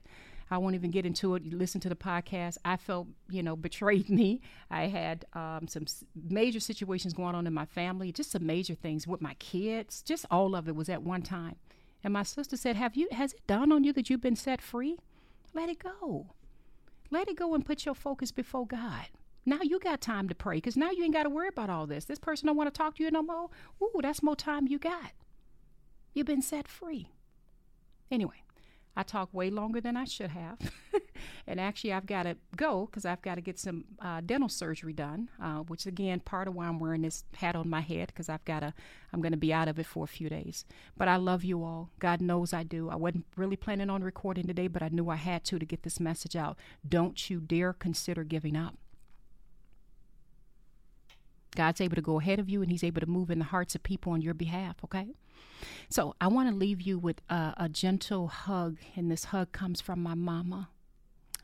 I 0.48 0.58
won't 0.58 0.76
even 0.76 0.92
get 0.92 1.04
into 1.04 1.34
it. 1.34 1.44
Listen 1.52 1.80
to 1.80 1.88
the 1.88 1.96
podcast. 1.96 2.56
I 2.64 2.76
felt, 2.76 3.08
you 3.28 3.42
know, 3.42 3.56
betrayed 3.68 4.08
me. 4.08 4.40
I 4.70 4.86
had 4.86 5.24
um, 5.32 5.66
some 5.66 5.86
major 6.14 6.60
situations 6.60 7.14
going 7.14 7.34
on 7.34 7.48
in 7.48 7.52
my 7.52 7.66
family, 7.66 8.12
just 8.12 8.30
some 8.30 8.46
major 8.46 8.74
things 8.74 9.08
with 9.08 9.20
my 9.20 9.34
kids. 9.34 10.02
Just 10.02 10.24
all 10.30 10.54
of 10.54 10.68
it 10.68 10.76
was 10.76 10.88
at 10.88 11.02
one 11.02 11.22
time. 11.22 11.56
And 12.04 12.12
my 12.12 12.22
sister 12.22 12.56
said, 12.56 12.76
Have 12.76 12.96
you, 12.96 13.08
has 13.10 13.32
it 13.32 13.46
dawned 13.48 13.72
on 13.72 13.82
you 13.82 13.92
that 13.92 14.08
you've 14.08 14.20
been 14.20 14.36
set 14.36 14.60
free? 14.60 14.98
Let 15.52 15.68
it 15.68 15.80
go. 15.80 16.28
Let 17.12 17.28
it 17.28 17.36
go 17.36 17.54
and 17.54 17.62
put 17.62 17.84
your 17.84 17.94
focus 17.94 18.32
before 18.32 18.66
God. 18.66 19.08
Now 19.44 19.58
you 19.62 19.78
got 19.78 20.00
time 20.00 20.30
to 20.30 20.34
pray 20.34 20.56
because 20.56 20.78
now 20.78 20.90
you 20.90 21.04
ain't 21.04 21.12
got 21.12 21.24
to 21.24 21.28
worry 21.28 21.48
about 21.48 21.68
all 21.68 21.86
this. 21.86 22.06
This 22.06 22.18
person 22.18 22.46
don't 22.46 22.56
want 22.56 22.72
to 22.72 22.78
talk 22.78 22.96
to 22.96 23.04
you 23.04 23.10
no 23.10 23.22
more. 23.22 23.50
Ooh, 23.82 24.00
that's 24.00 24.22
more 24.22 24.34
time 24.34 24.66
you 24.66 24.78
got. 24.78 25.12
You've 26.14 26.26
been 26.26 26.40
set 26.40 26.66
free. 26.66 27.10
Anyway, 28.10 28.44
I 28.96 29.02
talk 29.02 29.28
way 29.34 29.50
longer 29.50 29.78
than 29.78 29.94
I 29.94 30.04
should 30.04 30.30
have. 30.30 30.58
and 31.46 31.60
actually, 31.60 31.92
I've 31.92 32.06
got 32.06 32.24
to 32.24 32.36
go 32.56 32.86
because 32.86 33.04
I've 33.04 33.22
got 33.22 33.36
to 33.36 33.40
get 33.40 33.58
some 33.58 33.84
uh, 34.00 34.20
dental 34.24 34.48
surgery 34.48 34.92
done, 34.92 35.28
uh, 35.42 35.58
which 35.60 35.86
again 35.86 36.20
part 36.20 36.48
of 36.48 36.54
why 36.54 36.66
I'm 36.66 36.78
wearing 36.78 37.02
this 37.02 37.24
hat 37.36 37.56
on 37.56 37.68
my 37.68 37.80
head 37.80 38.08
because 38.08 38.28
I've 38.28 38.44
got 38.44 38.60
to, 38.60 38.74
I'm 39.12 39.20
going 39.20 39.32
to 39.32 39.38
be 39.38 39.52
out 39.52 39.68
of 39.68 39.78
it 39.78 39.86
for 39.86 40.04
a 40.04 40.08
few 40.08 40.28
days. 40.28 40.64
But 40.96 41.08
I 41.08 41.16
love 41.16 41.44
you 41.44 41.64
all. 41.64 41.90
God 41.98 42.20
knows 42.20 42.52
I 42.52 42.62
do. 42.62 42.90
I 42.90 42.96
wasn't 42.96 43.26
really 43.36 43.56
planning 43.56 43.90
on 43.90 44.02
recording 44.02 44.46
today, 44.46 44.68
but 44.68 44.82
I 44.82 44.88
knew 44.88 45.08
I 45.08 45.16
had 45.16 45.44
to 45.44 45.58
to 45.58 45.66
get 45.66 45.82
this 45.82 46.00
message 46.00 46.36
out. 46.36 46.56
Don't 46.88 47.30
you 47.30 47.40
dare 47.40 47.72
consider 47.72 48.24
giving 48.24 48.56
up. 48.56 48.76
God's 51.54 51.80
able 51.80 51.96
to 51.96 52.02
go 52.02 52.18
ahead 52.18 52.38
of 52.38 52.48
you 52.48 52.62
and 52.62 52.70
He's 52.70 52.84
able 52.84 53.00
to 53.00 53.06
move 53.06 53.30
in 53.30 53.38
the 53.38 53.46
hearts 53.46 53.74
of 53.74 53.82
people 53.82 54.12
on 54.12 54.22
your 54.22 54.34
behalf, 54.34 54.76
okay? 54.84 55.08
So 55.88 56.14
I 56.20 56.28
want 56.28 56.48
to 56.48 56.54
leave 56.54 56.80
you 56.80 56.98
with 56.98 57.20
a, 57.28 57.54
a 57.56 57.68
gentle 57.68 58.28
hug, 58.28 58.78
and 58.96 59.10
this 59.10 59.24
hug 59.24 59.52
comes 59.52 59.80
from 59.80 60.02
my 60.02 60.14
mama. 60.14 60.70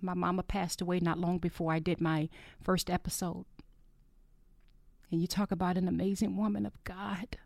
My 0.00 0.14
mama 0.14 0.42
passed 0.42 0.80
away 0.80 1.00
not 1.00 1.18
long 1.18 1.38
before 1.38 1.72
I 1.72 1.78
did 1.78 2.00
my 2.00 2.28
first 2.60 2.90
episode. 2.90 3.44
And 5.10 5.20
you 5.20 5.26
talk 5.26 5.50
about 5.50 5.76
an 5.76 5.88
amazing 5.88 6.36
woman 6.36 6.66
of 6.66 6.82
God 6.84 7.38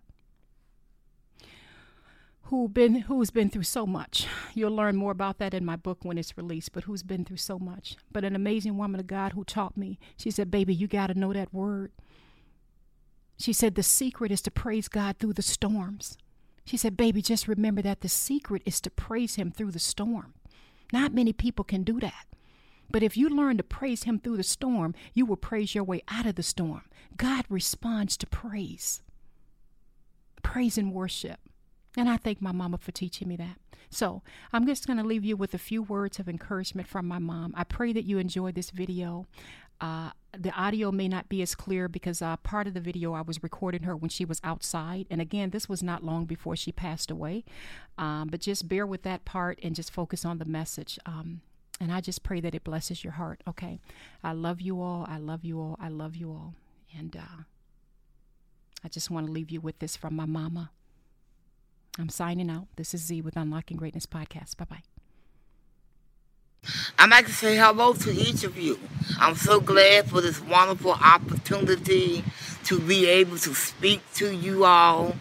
who 2.47 2.69
been 2.69 3.03
who's 3.03 3.31
been 3.31 3.49
through 3.49 3.63
so 3.63 3.87
much. 3.87 4.27
You'll 4.55 4.75
learn 4.75 4.97
more 4.97 5.13
about 5.13 5.39
that 5.39 5.55
in 5.55 5.65
my 5.65 5.77
book 5.77 6.01
when 6.03 6.19
it's 6.19 6.37
released, 6.37 6.73
but 6.73 6.85
who's 6.85 7.03
been 7.03 7.25
through 7.25 7.39
so 7.39 7.59
much. 7.59 7.97
But 8.11 8.25
an 8.25 8.35
amazing 8.35 8.77
woman 8.77 9.01
of 9.01 9.07
God 9.07 9.33
who 9.33 9.45
taught 9.45 9.77
me. 9.77 9.99
She 10.17 10.31
said, 10.31 10.51
"Baby, 10.51 10.75
you 10.75 10.87
got 10.87 11.07
to 11.07 11.15
know 11.15 11.33
that 11.33 11.55
word." 11.55 11.93
She 13.39 13.53
said, 13.53 13.75
"The 13.75 13.83
secret 13.83 14.31
is 14.31 14.43
to 14.43 14.51
praise 14.51 14.89
God 14.89 15.19
through 15.19 15.35
the 15.35 15.43
storms." 15.43 16.19
She 16.65 16.77
said, 16.77 16.97
Baby, 16.97 17.23
just 17.23 17.49
remember 17.49 17.83
that 17.83 18.01
the 18.01 18.09
secret 18.09 18.63
is 18.65 18.81
to 18.83 18.91
praise 18.91 19.35
Him 19.35 19.51
through 19.51 19.73
the 19.73 19.79
storm. 19.79 20.35
Not 20.93 21.15
many 21.15 21.33
people 21.33 21.65
can 21.65 21.83
do 21.83 21.99
that. 22.01 22.27
But 22.93 23.03
if 23.03 23.17
you 23.17 23.29
learn 23.29 23.57
to 23.57 23.63
praise 23.65 24.05
Him 24.05 24.19
through 24.19 24.37
the 24.37 24.43
storm, 24.43 24.95
you 25.15 25.27
will 25.27 25.37
praise 25.37 25.75
your 25.75 25.85
way 25.85 26.03
out 26.09 26.27
of 26.27 26.35
the 26.35 26.43
storm. 26.43 26.83
God 27.17 27.45
responds 27.49 28.17
to 28.19 28.27
praise, 28.27 29.03
praise 30.43 30.79
and 30.79 30.93
worship. 30.93 31.41
And 31.97 32.09
I 32.09 32.17
thank 32.17 32.41
my 32.41 32.53
mama 32.53 32.79
for 32.79 32.93
teaching 32.93 33.29
me 33.29 33.37
that. 33.37 33.59
So 33.91 34.23
I'm 34.53 34.67
just 34.67 34.87
going 34.87 34.97
to 34.97 35.05
leave 35.05 35.25
you 35.25 35.37
with 35.37 35.53
a 35.53 35.59
few 35.59 35.83
words 35.83 36.19
of 36.19 36.29
encouragement 36.29 36.89
from 36.89 37.07
my 37.07 37.19
mom. 37.19 37.53
I 37.57 37.65
pray 37.65 37.93
that 37.93 38.05
you 38.05 38.19
enjoyed 38.19 38.55
this 38.55 38.71
video. 38.71 39.27
Uh, 39.83 40.11
the 40.39 40.53
audio 40.53 40.91
may 40.91 41.09
not 41.09 41.29
be 41.29 41.43
as 41.43 41.55
clear 41.55 41.89
because 41.89 42.23
uh, 42.23 42.37
part 42.39 42.67
of 42.67 42.73
the 42.73 42.81
video 42.81 43.13
I 43.13 43.21
was 43.21 43.43
recording 43.43 43.83
her 43.83 43.95
when 43.95 44.09
she 44.09 44.25
was 44.25 44.41
outside. 44.43 45.07
And 45.11 45.21
again, 45.21 45.51
this 45.51 45.69
was 45.69 45.83
not 45.83 46.03
long 46.03 46.25
before 46.25 46.57
she 46.57 46.73
passed 46.73 47.11
away. 47.11 47.45
Um, 47.99 48.29
but 48.29 48.41
just 48.41 48.69
bear 48.69 48.87
with 48.87 49.03
that 49.03 49.27
part 49.27 49.59
and 49.63 49.75
just 49.75 49.93
focus 49.93 50.25
on 50.25 50.39
the 50.39 50.47
message. 50.47 50.99
Um, 51.05 51.43
and 51.81 51.93
I 51.93 52.01
just 52.01 52.23
pray 52.23 52.41
that 52.41 52.55
it 52.55 52.65
blesses 52.65 53.03
your 53.03 53.15
heart. 53.15 53.43
Okay. 53.49 53.81
I 54.23 54.33
love 54.33 54.61
you 54.61 54.81
all. 54.81 55.05
I 55.09 55.19
love 55.19 55.45
you 55.45 55.61
all. 55.61 55.77
I 55.81 55.89
love 55.89 56.17
you 56.17 56.31
all. 56.31 56.55
And 56.97 57.17
uh, 57.17 57.43
I 58.85 58.89
just 58.89 59.11
want 59.11 59.27
to 59.27 59.33
leave 59.33 59.51
you 59.51 59.61
with 59.61 59.79
this 59.79 59.97
from 59.97 60.15
my 60.15 60.27
mama. 60.27 60.71
I'm 61.99 62.09
signing 62.09 62.51
out. 62.51 62.69
This 62.77 62.95
is 62.95 63.03
Z 63.03 63.21
with 63.23 63.37
Unlocking 63.37 63.77
Greatness 63.77 64.07
Podcast. 64.07 64.57
Bye 64.57 64.67
bye. 64.69 64.83
I'd 66.99 67.11
like 67.11 67.27
to 67.27 67.33
say 67.33 67.57
hello 67.57 67.93
to 67.95 68.13
each 68.13 68.45
of 68.45 68.57
you. 68.57 68.79
I'm 69.19 69.35
so 69.35 69.61
glad 69.61 70.09
for 70.09 70.21
this 70.21 70.41
wonderful 70.41 70.93
opportunity 70.93 72.23
to 72.65 72.79
be 72.79 73.07
able 73.09 73.37
to 73.39 73.55
speak 73.55 74.01
to 74.15 74.33
you 74.33 74.65
all. 74.65 75.17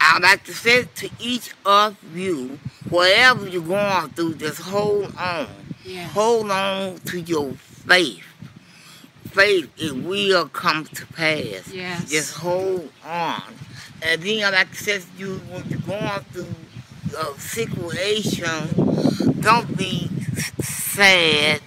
I'd 0.00 0.22
like 0.22 0.44
to 0.44 0.54
say 0.54 0.84
to 0.84 1.10
each 1.18 1.52
of 1.66 1.96
you, 2.14 2.60
whatever 2.88 3.48
you're 3.48 3.62
going 3.62 4.10
through, 4.10 4.36
just 4.36 4.60
hold 4.60 5.12
on. 5.16 5.63
Yes. 5.84 6.10
Hold 6.12 6.50
on 6.50 6.96
to 7.06 7.20
your 7.20 7.52
faith. 7.52 8.24
Faith, 9.30 9.70
it 9.76 9.94
will 9.94 10.48
come 10.48 10.84
to 10.86 11.06
pass. 11.06 11.70
Yes. 11.72 12.10
Just 12.10 12.34
hold 12.36 12.90
on. 13.04 13.42
And 14.02 14.22
then 14.22 14.52
like 14.52 14.74
say 14.74 14.98
to 14.98 15.04
you, 15.18 15.36
when 15.50 15.64
you're 15.68 15.80
going 15.80 16.20
through 16.32 16.46
a 17.18 17.38
situation, 17.38 18.68
don't 19.40 19.76
be 19.76 20.08
sad 20.60 21.60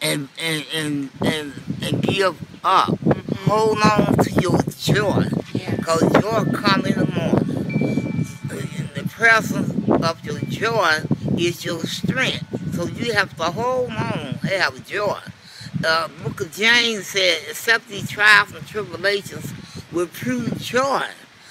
and 0.00 0.28
and 0.40 0.64
and 0.74 1.10
and, 1.24 1.52
and 1.82 2.02
give 2.02 2.36
up. 2.64 2.90
Mm-hmm. 2.90 3.50
Hold 3.50 3.78
on 3.78 4.16
to 4.24 4.30
your 4.40 4.58
joy, 4.78 5.24
because 5.52 6.02
yes. 6.02 6.22
joy 6.22 6.44
comes 6.52 6.86
in 6.86 6.98
the 6.98 7.06
morning. 7.16 8.26
In 8.50 8.88
the 8.94 9.02
presence 9.10 9.70
of 10.02 10.24
your 10.24 10.38
joy 10.40 11.00
is 11.36 11.64
your 11.64 11.80
strength. 11.80 12.44
So 12.78 12.86
you 12.86 13.12
have 13.12 13.36
to 13.38 13.42
hold 13.42 13.90
on, 13.90 14.38
and 14.40 14.40
have 14.40 14.86
joy. 14.86 15.18
Uh, 15.84 16.06
Book 16.22 16.42
of 16.42 16.52
James 16.52 17.08
said, 17.08 17.38
"Accept 17.50 17.88
these 17.88 18.08
trials 18.08 18.52
and 18.52 18.64
tribulations 18.68 19.52
with 19.90 20.12
prove 20.12 20.56
joy." 20.60 21.02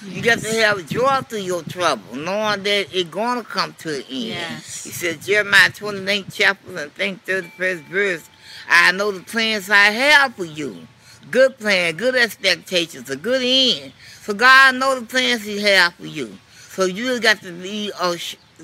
You 0.06 0.22
got 0.22 0.38
to 0.38 0.48
have 0.62 0.88
joy 0.88 1.20
through 1.28 1.40
your 1.40 1.62
trouble, 1.64 2.16
knowing 2.16 2.62
that 2.62 2.86
it's 2.94 3.10
going 3.10 3.42
to 3.42 3.44
come 3.44 3.74
to 3.80 3.96
an 3.96 4.04
end. 4.04 4.08
Yes. 4.08 4.84
He 4.84 4.90
said, 4.90 5.20
Jeremiah 5.20 5.68
29th 5.68 6.32
chapter 6.32 6.78
and 6.78 6.92
think 6.92 7.22
31st 7.26 7.82
verse, 7.82 8.30
I 8.66 8.92
know 8.92 9.12
the 9.12 9.20
plans 9.20 9.68
I 9.68 9.90
have 9.90 10.34
for 10.34 10.46
you. 10.46 10.88
Good 11.30 11.58
plan, 11.58 11.96
good 11.96 12.14
expectations, 12.14 13.10
a 13.10 13.16
good 13.16 13.42
end. 13.44 13.92
So 14.22 14.32
God 14.32 14.76
know 14.76 14.98
the 14.98 15.04
plans 15.04 15.44
he 15.44 15.60
has 15.60 15.92
for 15.92 16.06
you. 16.06 16.38
So 16.70 16.86
you 16.86 17.20
got 17.20 17.42
to 17.42 17.52
be, 17.52 17.92
uh, 18.00 18.16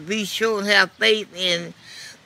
be 0.07 0.25
sure 0.25 0.61
and 0.61 0.69
have 0.69 0.93
faith 0.93 1.29
in 1.37 1.75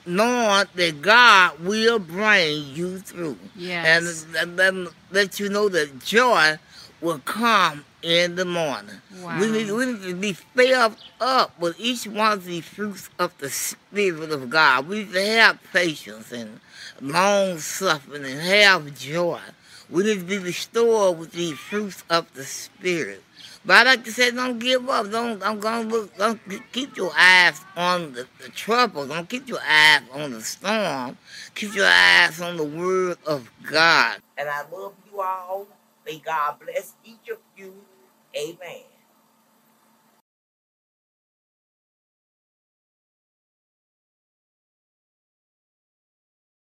knowing 0.09 0.65
that 0.75 1.01
God 1.01 1.59
will 1.59 1.99
bring 1.99 2.65
you 2.73 2.99
through. 2.99 3.37
Yes. 3.55 4.25
And, 4.25 4.35
and, 4.35 4.59
and 4.59 4.87
let 5.11 5.39
you 5.39 5.49
know 5.49 5.69
that 5.69 5.99
joy 5.99 6.57
will 7.01 7.19
come 7.19 7.85
in 8.01 8.35
the 8.35 8.45
morning. 8.45 9.01
Wow. 9.21 9.39
We, 9.39 9.51
need, 9.51 9.71
we 9.71 9.85
need 9.85 10.01
to 10.03 10.15
be 10.15 10.33
filled 10.33 10.95
up 11.21 11.57
with 11.59 11.79
each 11.79 12.05
one 12.07 12.33
of 12.33 12.45
the 12.45 12.61
fruits 12.61 13.09
of 13.19 13.37
the 13.37 13.49
Spirit 13.49 14.31
of 14.31 14.49
God. 14.49 14.87
We 14.87 14.99
need 14.99 15.13
to 15.13 15.25
have 15.25 15.59
patience 15.71 16.31
and 16.31 16.59
long 17.01 17.59
suffering 17.59 18.25
and 18.25 18.39
have 18.39 18.97
joy. 18.97 19.39
We 19.89 20.03
need 20.03 20.19
to 20.19 20.25
be 20.25 20.37
restored 20.37 21.17
with 21.17 21.31
the 21.31 21.53
fruits 21.53 22.03
of 22.09 22.33
the 22.33 22.43
Spirit. 22.43 23.23
But 23.65 23.75
I 23.87 23.91
like 23.91 24.03
to 24.05 24.11
say, 24.11 24.31
don't 24.31 24.57
give 24.59 24.89
up. 24.89 25.11
Don't, 25.11 25.39
look, 25.89 26.17
don't 26.17 26.39
keep 26.71 26.95
your 26.97 27.11
eyes 27.15 27.61
on 27.75 28.13
the, 28.13 28.27
the 28.41 28.49
trouble. 28.49 29.05
Don't 29.05 29.29
keep 29.29 29.47
your 29.47 29.59
eyes 29.61 30.01
on 30.13 30.31
the 30.31 30.41
storm. 30.41 31.17
Keep 31.55 31.75
your 31.75 31.85
eyes 31.87 32.41
on 32.41 32.57
the 32.57 32.63
word 32.63 33.17
of 33.25 33.51
God. 33.63 34.19
And 34.37 34.49
I 34.49 34.61
love 34.71 34.93
you 35.11 35.21
all. 35.21 35.67
May 36.05 36.19
God 36.19 36.55
bless 36.59 36.93
each 37.03 37.29
of 37.31 37.37
you. 37.57 37.73
Amen. 38.35 38.83